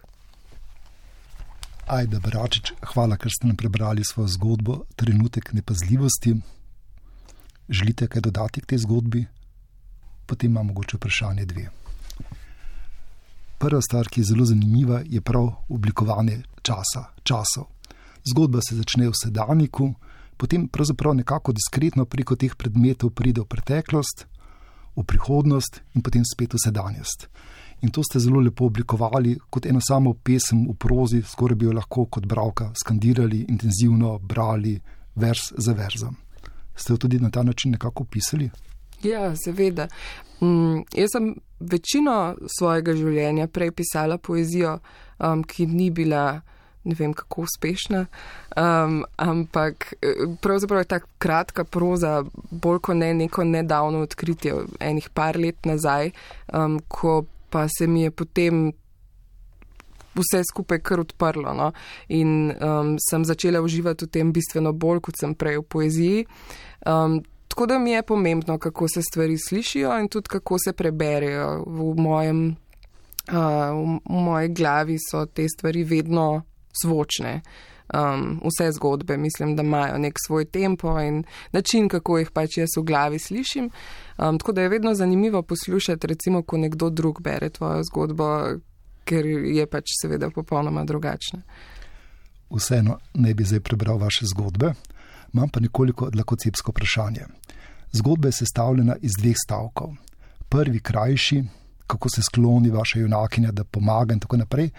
Ajda 1.90 2.20
Bračič, 2.22 2.72
hvala, 2.94 3.18
ker 3.18 3.32
ste 3.34 3.50
nam 3.50 3.58
prebrali 3.60 4.04
svojo 4.06 4.28
zgodbo, 4.28 4.78
trenutek 4.96 5.52
nepazljivosti. 5.52 6.36
Želite 7.68 8.06
kaj 8.06 8.24
dodati 8.24 8.60
k 8.60 8.72
tej 8.72 8.78
zgodbi? 8.86 9.26
Potem 10.26 10.50
imamo 10.50 10.72
mogoče 10.72 10.96
vprašanje 10.96 11.44
dve. 11.44 11.79
Prva 13.60 13.80
stvar, 13.84 14.08
ki 14.08 14.20
je 14.20 14.24
zelo 14.24 14.44
zanimiva, 14.44 15.02
je 15.04 15.20
prav 15.20 15.50
oblikovanje 15.68 16.38
časa, 16.62 17.10
časov. 17.22 17.66
Zgodba 18.24 18.62
se 18.64 18.76
začne 18.76 19.08
v 19.08 19.12
sedajniku, 19.12 19.90
potem 20.36 20.64
pravzaprav 20.68 21.12
nekako 21.14 21.52
diskretno 21.52 22.06
preko 22.08 22.36
teh 22.40 22.56
predmetov 22.56 23.12
pride 23.12 23.44
v 23.44 23.50
preteklost, 23.52 24.24
v 24.96 25.04
prihodnost 25.04 25.82
in 25.92 26.00
potem 26.00 26.24
spet 26.24 26.56
v 26.56 26.62
sedanjost. 26.64 27.28
In 27.84 27.92
to 27.92 28.00
ste 28.00 28.20
zelo 28.20 28.40
lepo 28.40 28.64
oblikovali 28.64 29.36
kot 29.52 29.68
eno 29.68 29.80
samo 29.84 30.14
pesem 30.14 30.64
v 30.64 30.78
prozi, 30.80 31.20
skoraj 31.20 31.60
bi 31.60 31.68
jo 31.68 31.76
lahko 31.76 32.06
kot 32.08 32.24
bralka 32.24 32.72
skandirali, 32.72 33.44
intenzivno 33.48 34.18
brali, 34.18 34.80
vers 35.16 35.52
za 35.52 35.76
verzom. 35.76 36.16
Ste 36.72 36.96
jo 36.96 36.96
tudi 36.96 37.20
na 37.20 37.28
ta 37.30 37.42
način 37.42 37.76
nekako 37.76 38.04
pisali? 38.04 38.48
Ja, 39.04 39.36
seveda. 39.36 39.88
Mm, 40.40 40.88
jaz 40.96 41.12
sem 41.12 41.34
večino 41.60 42.36
svojega 42.58 42.94
življenja 42.96 43.48
prej 43.48 43.70
pisala 43.76 44.18
poezijo, 44.18 44.78
um, 45.18 45.44
ki 45.44 45.66
ni 45.66 45.90
bila 45.90 46.40
ne 46.84 46.94
vem 46.96 47.12
kako 47.12 47.44
uspešna, 47.44 48.06
um, 48.56 49.02
ampak 49.16 49.92
eh, 50.00 50.24
pravzaprav 50.40 50.80
je 50.80 50.84
ta 50.84 51.00
kratka 51.18 51.64
proza 51.64 52.22
bolj 52.50 52.78
kot 52.80 52.96
ne 52.96 53.12
neko 53.14 53.44
nedavno 53.44 54.00
odkritje, 54.06 54.54
enih 54.80 55.10
par 55.14 55.36
let 55.36 55.68
nazaj, 55.68 56.10
um, 56.52 56.80
ko 56.88 57.24
pa 57.50 57.66
se 57.68 57.86
mi 57.86 58.02
je 58.02 58.10
potem 58.10 58.70
vse 60.14 60.42
skupaj 60.44 60.80
kar 60.82 61.00
odprlo 61.00 61.52
no? 61.54 61.72
in 62.08 62.50
um, 62.50 62.96
sem 63.10 63.24
začela 63.24 63.60
uživati 63.60 64.04
v 64.04 64.08
tem 64.08 64.32
bistveno 64.32 64.72
bolj, 64.72 65.00
kot 65.00 65.20
sem 65.20 65.34
prej 65.34 65.60
v 65.60 65.66
poeziji. 65.68 66.24
Um, 66.86 67.20
tako 67.50 67.66
da 67.66 67.78
mi 67.78 67.90
je 67.90 68.02
pomembno, 68.02 68.58
kako 68.58 68.88
se 68.88 69.02
stvari 69.02 69.38
slišijo 69.38 69.98
in 69.98 70.08
tudi 70.08 70.28
kako 70.28 70.58
se 70.58 70.72
preberejo. 70.72 71.64
V, 71.66 71.94
mojem, 72.00 72.56
uh, 73.28 73.34
v, 73.34 73.98
moji 74.04 74.48
glavi 74.48 74.96
so 75.10 75.26
te 75.26 75.48
stvari 75.48 75.84
vedno 75.84 76.42
zvočne. 76.82 77.40
Um, 77.94 78.40
vse 78.44 78.72
zgodbe 78.72 79.16
mislim, 79.16 79.56
da 79.56 79.62
imajo 79.62 79.98
nek 79.98 80.14
svoj 80.26 80.44
tempo 80.44 81.00
in 81.00 81.24
način, 81.52 81.88
kako 81.88 82.18
jih 82.18 82.30
pač 82.30 82.56
jaz 82.56 82.76
v 82.76 82.82
glavi 82.82 83.18
slišim. 83.18 83.70
Um, 84.18 84.38
tako 84.38 84.52
da 84.52 84.62
je 84.62 84.68
vedno 84.68 84.94
zanimivo 84.94 85.42
poslušati, 85.42 86.06
recimo, 86.06 86.42
ko 86.42 86.56
nekdo 86.56 86.90
drug 86.90 87.20
bere 87.22 87.50
tvojo 87.50 87.82
zgodbo, 87.82 88.28
ker 89.04 89.26
je 89.26 89.66
pač 89.66 89.90
seveda 90.02 90.30
popolnoma 90.30 90.84
drugačna. 90.84 91.42
Vseeno 92.50 92.98
ne 93.14 93.34
bi 93.34 93.44
zdaj 93.44 93.60
prebral 93.60 93.98
vaše 93.98 94.26
zgodbe, 94.26 94.72
imam 95.34 95.48
pa 95.48 95.60
nekoliko 95.60 96.10
dlakocepsko 96.10 96.70
vprašanje. 96.70 97.26
Zgodba 97.92 98.28
je 98.28 98.32
sestavljena 98.32 98.96
iz 99.00 99.12
dveh 99.18 99.36
stavkov. 99.44 99.94
Prvi 100.48 100.80
krajši, 100.80 101.44
kako 101.86 102.08
se 102.08 102.22
skloni 102.22 102.70
vaša 102.70 102.98
junakinja, 102.98 103.50
da 103.52 103.64
pomaga 103.64 104.14
in 104.14 104.20
tako 104.20 104.36
naprej. 104.36 104.70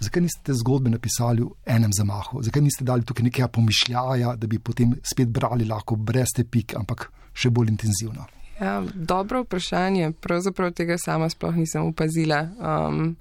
Zakaj 0.00 0.22
niste 0.22 0.40
te 0.44 0.54
zgodbe 0.54 0.90
napisali 0.90 1.42
v 1.42 1.50
enem 1.66 1.92
zamahu? 1.92 2.42
Zakaj 2.42 2.62
niste 2.62 2.84
dali 2.84 3.04
tukaj 3.04 3.24
nekaj 3.24 3.48
pomišljaja, 3.48 4.36
da 4.36 4.46
bi 4.46 4.58
potem 4.58 4.94
spet 5.02 5.28
brali 5.28 5.64
lahko 5.64 5.96
brez 5.96 6.32
te 6.36 6.44
pik, 6.44 6.76
ampak 6.76 7.10
še 7.34 7.50
bolj 7.50 7.68
intenzivno? 7.74 8.24
Ja, 8.60 8.82
dobro 8.94 9.42
vprašanje. 9.42 10.12
Pravzaprav 10.20 10.72
tega 10.72 10.98
sama 10.98 11.28
sploh 11.28 11.56
nisem 11.56 11.90
opazila. 11.90 12.46
Um, 12.58 13.16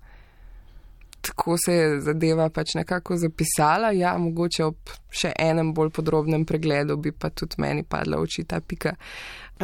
tako 1.23 1.55
se 1.65 1.73
je 1.73 2.01
zadeva 2.01 2.49
pač 2.49 2.73
nekako 2.75 3.17
zapisala. 3.17 3.91
Ja, 3.95 4.17
mogoče 4.19 4.65
ob 4.65 4.91
še 5.13 5.31
enem 5.39 5.71
bolj 5.73 5.93
podrobnem 5.95 6.43
pregledu 6.45 6.97
bi 6.99 7.13
pa 7.15 7.29
tudi 7.31 7.61
meni 7.63 7.85
padla 7.87 8.19
oči 8.19 8.43
ta 8.43 8.59
pika. 8.59 8.95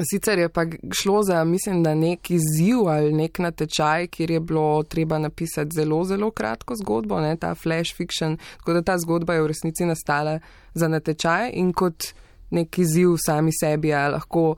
Sicer 0.08 0.40
je 0.40 0.50
pa 0.54 0.64
šlo 0.96 1.24
za, 1.28 1.42
mislim, 1.44 1.82
da 1.84 1.92
nek 1.98 2.30
izziv 2.32 2.88
ali 2.88 3.12
nek 3.14 3.42
natečaj, 3.44 4.08
kjer 4.08 4.32
je 4.32 4.40
bilo 4.40 4.84
treba 4.84 5.18
napisati 5.20 5.76
zelo, 5.76 6.04
zelo 6.08 6.30
kratko 6.32 6.78
zgodbo, 6.80 7.20
ne, 7.20 7.34
ta 7.36 7.52
flash 7.56 7.96
fiction, 7.98 8.38
tako 8.62 8.78
da 8.78 8.84
ta 8.92 8.96
zgodba 9.02 9.36
je 9.36 9.42
v 9.44 9.50
resnici 9.52 9.88
nastala 9.90 10.38
za 10.74 10.88
natečaj 10.88 11.50
in 11.60 11.74
kot 11.74 12.14
nek 12.56 12.78
izziv 12.80 13.18
sami 13.26 13.52
sebi, 13.52 13.92
a 13.94 14.06
lahko 14.14 14.54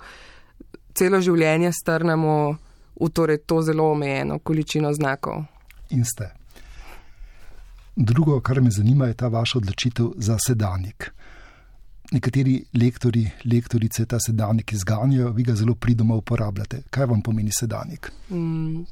celo 0.94 1.24
življenje 1.24 1.72
strnemo 1.80 2.36
v 3.02 3.10
torej 3.10 3.42
to 3.48 3.64
zelo 3.66 3.90
omejeno 3.96 4.38
količino 4.44 4.94
znakov. 4.94 5.42
In 5.90 6.06
ste. 6.06 6.30
Drugo, 7.96 8.40
kar 8.40 8.62
me 8.62 8.72
zanima, 8.72 9.06
je 9.06 9.14
ta 9.14 9.28
vaša 9.28 9.58
odločitev 9.58 10.14
za 10.18 10.38
sedanjik. 10.40 11.12
Nekateri 12.12 12.64
lektori, 12.74 13.30
lektorice 13.46 14.06
ta 14.06 14.20
sedanjik 14.20 14.74
izganjajo, 14.74 15.32
vi 15.32 15.44
ga 15.44 15.56
zelo 15.56 15.76
pridoma 15.76 16.16
uporabljate. 16.16 16.84
Kaj 16.90 17.06
vam 17.06 17.22
pomeni 17.22 17.52
sedanjik? 17.60 18.12
Mm, 18.30 18.86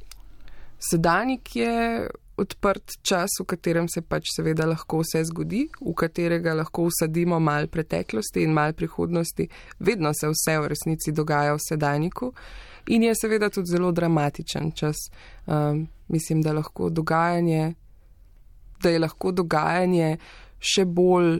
sedanjik 0.91 1.55
je 1.55 2.07
odprt 2.37 2.91
čas, 3.01 3.29
v 3.39 3.45
katerem 3.45 3.87
se 3.91 4.01
pač 4.01 4.31
seveda 4.35 4.67
lahko 4.67 5.01
vse 5.03 5.23
zgodi, 5.31 5.65
v 5.81 5.93
katerega 5.95 6.53
lahko 6.55 6.87
usadimo 6.87 7.39
mal 7.39 7.67
preteklosti 7.67 8.43
in 8.43 8.55
mal 8.55 8.73
prihodnosti. 8.73 9.47
Vedno 9.79 10.13
se 10.13 10.31
vse 10.31 10.59
v 10.59 10.71
resnici 10.71 11.11
dogaja 11.11 11.55
v 11.55 11.65
sedanjiku 11.67 12.31
in 12.87 13.03
je 13.03 13.15
seveda 13.15 13.49
tudi 13.49 13.71
zelo 13.71 13.91
dramatičen 13.91 14.71
čas. 14.71 15.07
Um, 15.45 15.87
mislim, 16.07 16.41
da 16.41 16.53
lahko 16.53 16.89
dogajanje 16.89 17.73
da 18.81 18.89
je 18.89 18.99
lahko 18.99 19.31
dogajanje 19.31 20.17
še 20.59 20.85
bolj 20.85 21.39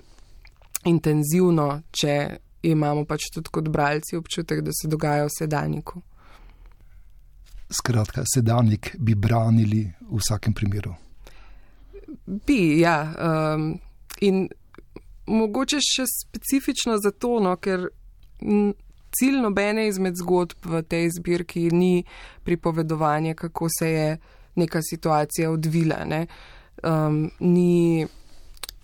intenzivno, 0.89 1.82
če 1.91 2.13
imamo 2.69 3.06
pač 3.08 3.30
tudi 3.34 3.52
kot 3.52 3.67
bralci 3.71 4.17
občutek, 4.19 4.62
da 4.63 4.75
se 4.75 4.88
dogaja 4.91 5.28
v 5.28 5.34
sedanjiku. 5.36 6.02
Skratka, 7.69 8.23
sedanjik 8.25 8.95
bi 8.97 9.15
branili 9.15 9.84
v 10.10 10.17
vsakem 10.17 10.56
primeru. 10.58 10.95
Bi, 12.25 12.80
ja. 12.80 12.97
Um, 13.21 13.75
in 14.25 14.47
mogoče 15.30 15.78
še 15.84 16.08
specifično 16.10 16.97
zato, 16.97 17.38
no, 17.43 17.54
ker 17.62 17.86
cilj 19.13 19.41
nobene 19.43 19.88
izmed 19.89 20.17
zgodb 20.17 20.65
v 20.65 20.82
tej 20.89 21.10
zbirki 21.19 21.69
ni 21.73 22.04
pripovedovanje, 22.43 23.36
kako 23.38 23.69
se 23.80 23.91
je 23.91 24.10
neka 24.56 24.82
situacija 24.82 25.52
odvila. 25.52 26.04
Ne. 26.06 26.25
Um, 26.84 27.32
ni 27.39 28.08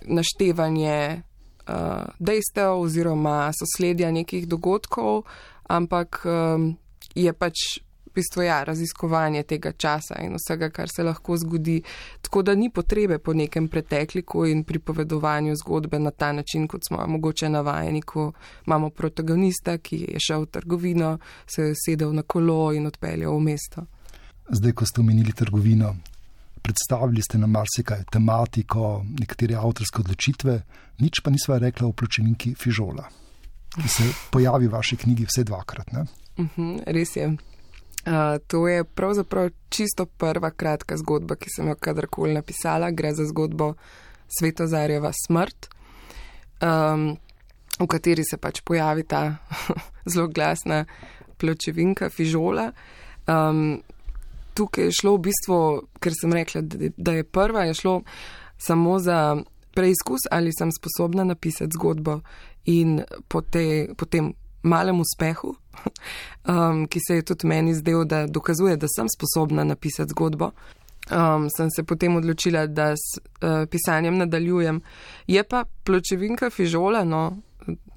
naštevanje 0.08 1.22
uh, 1.68 1.76
dejstev 2.20 2.80
oziroma 2.80 3.52
sosledja 3.54 4.12
nekih 4.12 4.48
dogodkov, 4.48 5.24
ampak 5.68 6.22
um, 6.26 6.76
je 7.16 7.34
pač 7.34 7.80
v 8.06 8.14
bistvu 8.16 8.46
ja, 8.46 8.64
raziskovanje 8.64 9.44
tega 9.44 9.72
časa 9.72 10.22
in 10.24 10.38
vsega, 10.40 10.70
kar 10.70 10.88
se 10.88 11.04
lahko 11.04 11.38
zgodi. 11.38 11.82
Tako 12.22 12.42
da 12.42 12.56
ni 12.56 12.70
potrebe 12.70 13.18
po 13.20 13.34
nekem 13.34 13.68
pretekliku 13.68 14.46
in 14.46 14.64
pripovedovanju 14.64 15.56
zgodbe 15.56 16.00
na 16.00 16.12
ta 16.12 16.32
način, 16.32 16.68
kot 16.68 16.88
smo 16.88 17.08
mogoče 17.08 17.50
navajeni, 17.50 18.02
ko 18.02 18.32
imamo 18.68 18.90
protagonista, 18.90 19.78
ki 19.78 19.98
je 20.14 20.20
šel 20.20 20.42
v 20.42 20.46
trgovino, 20.46 21.18
se 21.48 21.62
je 21.62 21.76
sedel 21.86 22.14
na 22.14 22.24
kolo 22.24 22.74
in 22.74 22.88
odpeljal 22.88 23.36
v 23.36 23.40
mesto. 23.40 23.86
Zdaj, 24.50 24.72
ko 24.72 24.86
ste 24.86 25.02
omenili 25.02 25.34
trgovino, 25.34 25.96
predstavili 26.66 27.22
ste 27.22 27.38
nam 27.38 27.52
marsikaj, 27.54 28.08
tematiko, 28.12 29.04
nekatere 29.20 29.58
avtorske 29.60 30.02
odločitve, 30.02 30.56
nič 31.06 31.22
pa 31.22 31.30
nisva 31.30 31.60
rekla 31.62 31.88
o 31.88 31.94
pločevinki 31.94 32.56
Fižola, 32.58 33.06
ki 33.76 33.90
se 33.92 34.08
pojavi 34.34 34.68
v 34.68 34.74
vaši 34.74 34.98
knjigi 34.98 35.28
vse 35.30 35.44
dvakrat. 35.46 35.94
Uh 35.94 36.00
mhm, 36.38 36.50
-huh, 36.58 36.84
res 36.88 37.16
je. 37.16 37.28
Uh, 38.06 38.38
to 38.48 38.68
je 38.68 38.84
pravzaprav 38.84 39.50
čisto 39.70 40.06
prva 40.06 40.52
kratka 40.52 40.98
zgodba, 40.98 41.36
ki 41.36 41.50
sem 41.56 41.68
jo 41.68 41.76
kadarkoli 41.76 42.34
napisala. 42.34 42.92
Gre 42.92 43.14
za 43.14 43.26
zgodbo 43.26 43.74
Svetozarjeva 44.40 45.12
smrt, 45.26 45.70
um, 46.62 47.18
v 47.80 47.88
kateri 47.88 48.24
se 48.24 48.38
pač 48.38 48.62
pojavi 48.62 49.04
ta 49.04 49.38
zelo 50.12 50.28
glasna 50.28 50.86
pločevinka 51.38 52.10
Fižola. 52.10 52.72
Um, 53.28 53.82
tukaj 54.56 54.88
je 54.88 54.96
šlo 55.02 55.18
v 55.18 55.28
bistvu, 55.28 55.60
ker 56.00 56.16
sem 56.16 56.34
rekla, 56.34 56.64
da 56.98 57.18
je 57.20 57.24
prva, 57.24 57.68
je 57.70 57.74
šlo 57.82 58.00
samo 58.58 59.00
za 59.00 59.38
preizkus, 59.76 60.24
ali 60.32 60.52
sem 60.60 60.72
sposobna 60.72 61.24
napisati 61.24 61.76
zgodbo 61.76 62.22
in 62.66 63.02
po, 63.28 63.42
te, 63.42 63.90
po 63.98 64.06
tem 64.06 64.34
malem 64.64 65.02
uspehu, 65.04 65.56
um, 66.52 66.88
ki 66.88 67.00
se 67.08 67.20
je 67.20 67.28
tudi 67.32 67.48
meni 67.48 67.76
zdel, 67.76 68.06
da 68.06 68.26
dokazuje, 68.28 68.78
da 68.78 68.88
sem 68.96 69.08
sposobna 69.12 69.64
napisati 69.64 70.16
zgodbo. 70.16 70.52
Um, 71.12 71.50
sem 71.58 71.70
se 71.70 71.84
potem 71.84 72.16
odločila, 72.16 72.66
da 72.68 72.96
s 72.98 73.20
uh, 73.20 73.68
pisanjem 73.70 74.18
nadaljujem. 74.18 74.82
Je 75.28 75.44
pa 75.44 75.66
pločevinka 75.84 76.50
fižola, 76.50 77.04
no, 77.04 77.38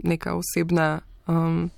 neka 0.05 0.35
osebna 0.37 1.01
um, 1.27 1.71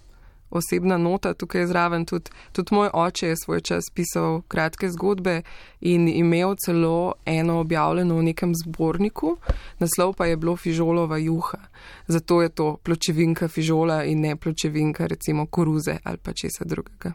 osebna 0.50 0.98
nota 0.98 1.34
tukaj 1.34 1.66
zraven. 1.66 2.04
Tudi, 2.06 2.30
tudi 2.52 2.74
moj 2.74 2.90
oče 2.92 3.28
je 3.28 3.36
svoj 3.44 3.60
čas 3.60 3.84
pisal 3.94 4.42
kratke 4.48 4.90
zgodbe 4.90 5.42
in 5.80 6.08
imel 6.08 6.54
celo 6.64 7.14
eno 7.24 7.60
objavljeno 7.60 8.16
v 8.16 8.22
nekem 8.22 8.54
zborniku, 8.64 9.36
naslov 9.78 10.14
pa 10.14 10.26
je 10.26 10.36
bilo 10.36 10.56
Fižolova 10.56 11.18
juha. 11.18 11.58
Zato 12.06 12.42
je 12.42 12.48
to 12.48 12.76
pločevinka 12.76 13.48
Fižola 13.48 14.04
in 14.04 14.20
ne 14.20 14.36
pločevinka 14.36 15.06
recimo 15.06 15.46
koruze 15.46 15.98
ali 16.04 16.16
pa 16.16 16.32
česa 16.32 16.64
drugega. 16.64 17.12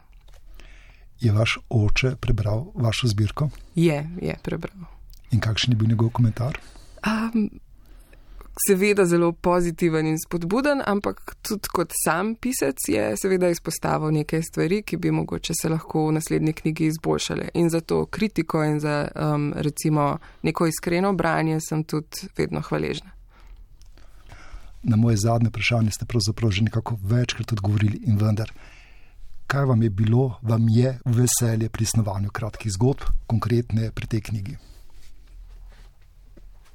Je 1.20 1.32
vaš 1.32 1.58
oče 1.68 2.16
prebral 2.20 2.66
vašo 2.74 3.08
zbirko? 3.08 3.48
Je, 3.74 4.10
je 4.22 4.36
prebral. 4.42 4.84
In 5.30 5.40
kakšen 5.40 5.72
je 5.72 5.76
bil 5.76 5.88
njegov 5.88 6.10
komentar? 6.10 6.58
Um, 7.06 7.50
seveda 8.68 9.04
zelo 9.04 9.32
pozitiven 9.32 10.06
in 10.06 10.18
spodbuden, 10.18 10.82
ampak 10.86 11.36
tudi 11.42 11.68
kot 11.72 11.92
sam 12.04 12.34
pisec 12.34 12.88
je 12.88 13.16
seveda 13.16 13.48
izpostavil 13.48 14.12
nekaj 14.12 14.42
stvari, 14.42 14.82
ki 14.82 14.96
bi 14.96 15.10
mogoče 15.10 15.52
se 15.62 15.68
lahko 15.68 16.06
v 16.08 16.12
naslednji 16.16 16.52
knjigi 16.52 16.86
izboljšale. 16.86 17.48
In 17.54 17.70
za 17.70 17.80
to 17.80 18.06
kritiko 18.06 18.64
in 18.64 18.80
za 18.80 19.08
um, 19.14 19.52
recimo 19.56 20.18
neko 20.42 20.66
iskreno 20.66 21.12
branje 21.12 21.60
sem 21.60 21.84
tudi 21.84 22.28
vedno 22.36 22.60
hvaležna. 22.60 23.10
Na 24.82 24.96
moje 24.96 25.16
zadnje 25.16 25.48
vprašanje 25.48 25.90
ste 25.90 26.06
pravzaprav 26.06 26.50
že 26.50 26.62
nekako 26.62 26.98
večkrat 27.02 27.52
odgovorili 27.52 28.00
in 28.06 28.18
vendar. 28.18 28.52
Kaj 29.46 29.64
vam 29.64 29.82
je 29.82 29.90
bilo, 29.90 30.38
vam 30.42 30.68
je 30.68 30.98
veselje 31.04 31.68
pri 31.68 31.84
snovanju 31.84 32.30
kratkih 32.30 32.72
zgodb, 32.72 33.00
konkretne 33.26 33.90
pri 33.94 34.06
tej 34.06 34.20
knjigi? 34.20 34.56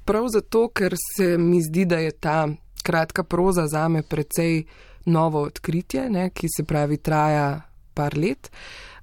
Prav 0.04 0.28
zato, 0.28 0.68
ker 0.68 0.94
se 1.16 1.38
mi 1.38 1.62
zdi, 1.62 1.84
da 1.84 1.98
je 1.98 2.10
ta 2.10 2.48
kratka 2.82 3.22
proza 3.22 3.66
za 3.66 3.88
me 3.88 4.02
precej 4.02 4.64
novo 5.04 5.42
odkritje, 5.42 6.10
ne, 6.10 6.30
ki 6.30 6.48
se 6.56 6.64
pravi 6.64 6.96
traja 6.96 7.60
par 7.94 8.18
let. 8.18 8.50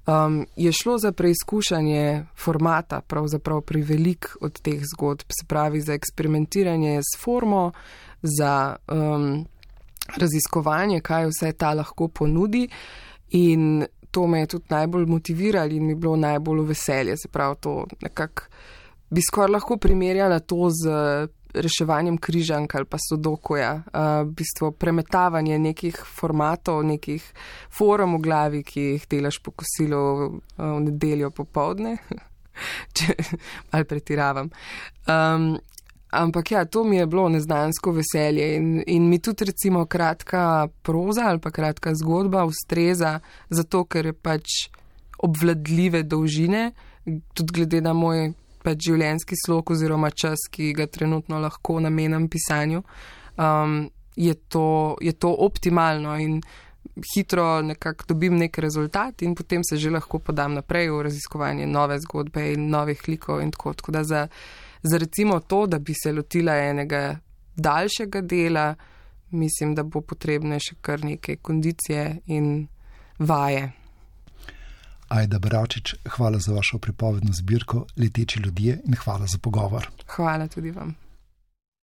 Um, 0.06 0.46
je 0.56 0.72
šlo 0.72 0.98
za 0.98 1.12
preizkušanje 1.12 2.24
formata, 2.36 3.00
pravzaprav 3.00 3.60
pri 3.60 3.82
velik 3.82 4.36
od 4.40 4.60
teh 4.60 4.80
zgodb, 4.94 5.28
se 5.40 5.46
pravi 5.46 5.80
za 5.80 5.94
eksperimentiranje 5.94 7.00
s 7.02 7.20
formo, 7.20 7.72
za 8.22 8.76
um, 8.88 9.46
raziskovanje, 10.16 11.00
kaj 11.00 11.26
vse 11.26 11.52
ta 11.52 11.74
lahko 11.74 12.08
ponudi. 12.08 12.68
In 13.30 13.86
to 14.10 14.26
me 14.26 14.40
je 14.40 14.46
tudi 14.46 14.64
najbolj 14.68 15.06
motiviralo 15.06 15.70
in 15.70 15.86
mi 15.86 15.94
bilo 15.94 16.16
najbolj 16.16 16.64
veselje, 16.66 17.16
se 17.16 17.28
pravi 17.28 17.56
to 17.60 17.86
nekako 18.02 18.42
bi 19.10 19.22
skoraj 19.22 19.52
lahko 19.52 19.76
primerjala 19.76 20.38
to 20.38 20.70
z 20.70 21.28
reševanjem 21.54 22.18
križank 22.18 22.74
ali 22.74 22.84
pa 22.84 22.98
sodokoja. 22.98 23.72
Uh, 23.74 24.28
v 24.28 24.34
bistvu 24.38 24.72
premetavanje 24.72 25.58
nekih 25.58 25.96
formatov, 26.06 26.82
nekih 26.86 27.24
forum 27.70 28.18
v 28.18 28.22
glavi, 28.22 28.62
ki 28.62 28.80
jih 28.80 29.08
delaš 29.10 29.40
po 29.42 29.50
kosilu 29.50 30.02
uh, 30.02 30.30
v 30.58 30.80
nedeljo 30.86 31.30
popovdne, 31.34 31.96
če 32.96 33.16
ali 33.74 33.88
pretiravam. 33.88 34.50
Um, 35.10 35.56
ampak 36.10 36.50
ja, 36.50 36.64
to 36.64 36.84
mi 36.84 36.98
je 36.98 37.06
bilo 37.06 37.28
neznansko 37.28 37.94
veselje 37.98 38.54
in, 38.56 38.82
in 38.86 39.08
mi 39.08 39.18
tudi 39.18 39.46
recimo 39.50 39.86
kratka 39.86 40.68
proza 40.82 41.28
ali 41.30 41.38
pa 41.38 41.50
kratka 41.50 41.94
zgodba 41.94 42.44
ustreza, 42.44 43.18
zato 43.48 43.84
ker 43.84 44.10
je 44.10 44.12
pač 44.12 44.68
obvladljive 45.20 46.02
dolžine, 46.02 46.70
tudi 47.34 47.52
glede 47.60 47.80
na 47.84 47.92
moj 47.92 48.30
pač 48.64 48.90
življenjski 48.90 49.38
slog 49.44 49.70
oziroma 49.70 50.10
čas, 50.10 50.48
ki 50.50 50.72
ga 50.76 50.86
trenutno 50.86 51.40
lahko 51.40 51.80
namenam 51.80 52.28
pisanju, 52.28 52.82
um, 53.36 53.90
je, 54.16 54.34
to, 54.34 54.96
je 55.00 55.12
to 55.12 55.32
optimalno 55.46 56.16
in 56.20 56.40
hitro 57.14 57.62
nekako 57.62 58.04
dobim 58.08 58.36
nek 58.36 58.58
rezultat 58.58 59.22
in 59.22 59.34
potem 59.34 59.64
se 59.64 59.76
že 59.76 59.90
lahko 59.90 60.18
podam 60.18 60.54
naprej 60.54 60.90
v 60.90 61.02
raziskovanje 61.02 61.66
nove 61.66 61.98
zgodbe 62.00 62.52
in 62.52 62.68
novih 62.70 63.08
likov 63.08 63.40
in 63.40 63.50
tako. 63.50 63.74
Tako 63.74 63.92
da 63.92 64.04
za, 64.04 64.26
za 64.82 64.98
recimo 64.98 65.40
to, 65.40 65.66
da 65.66 65.78
bi 65.78 65.94
se 65.94 66.12
lotila 66.12 66.56
enega 66.56 67.18
daljšega 67.56 68.20
dela, 68.20 68.74
mislim, 69.30 69.74
da 69.74 69.82
bo 69.82 70.00
potrebne 70.00 70.58
še 70.60 70.76
kar 70.80 71.04
nekaj 71.04 71.36
kondicije 71.36 72.20
in 72.26 72.66
vaje. 73.18 73.79
Ajda 75.10 75.38
Bračič, 75.38 75.94
hvala 76.08 76.38
za 76.38 76.52
vašo 76.54 76.78
pripovedno 76.78 77.32
zbirko 77.32 77.86
Leteči 77.96 78.40
ljudje 78.40 78.78
in 78.84 78.94
hvala 78.94 79.26
za 79.26 79.38
pogovor. 79.42 79.88
Hvala 80.06 80.48
tudi 80.48 80.70
vam. 80.70 80.94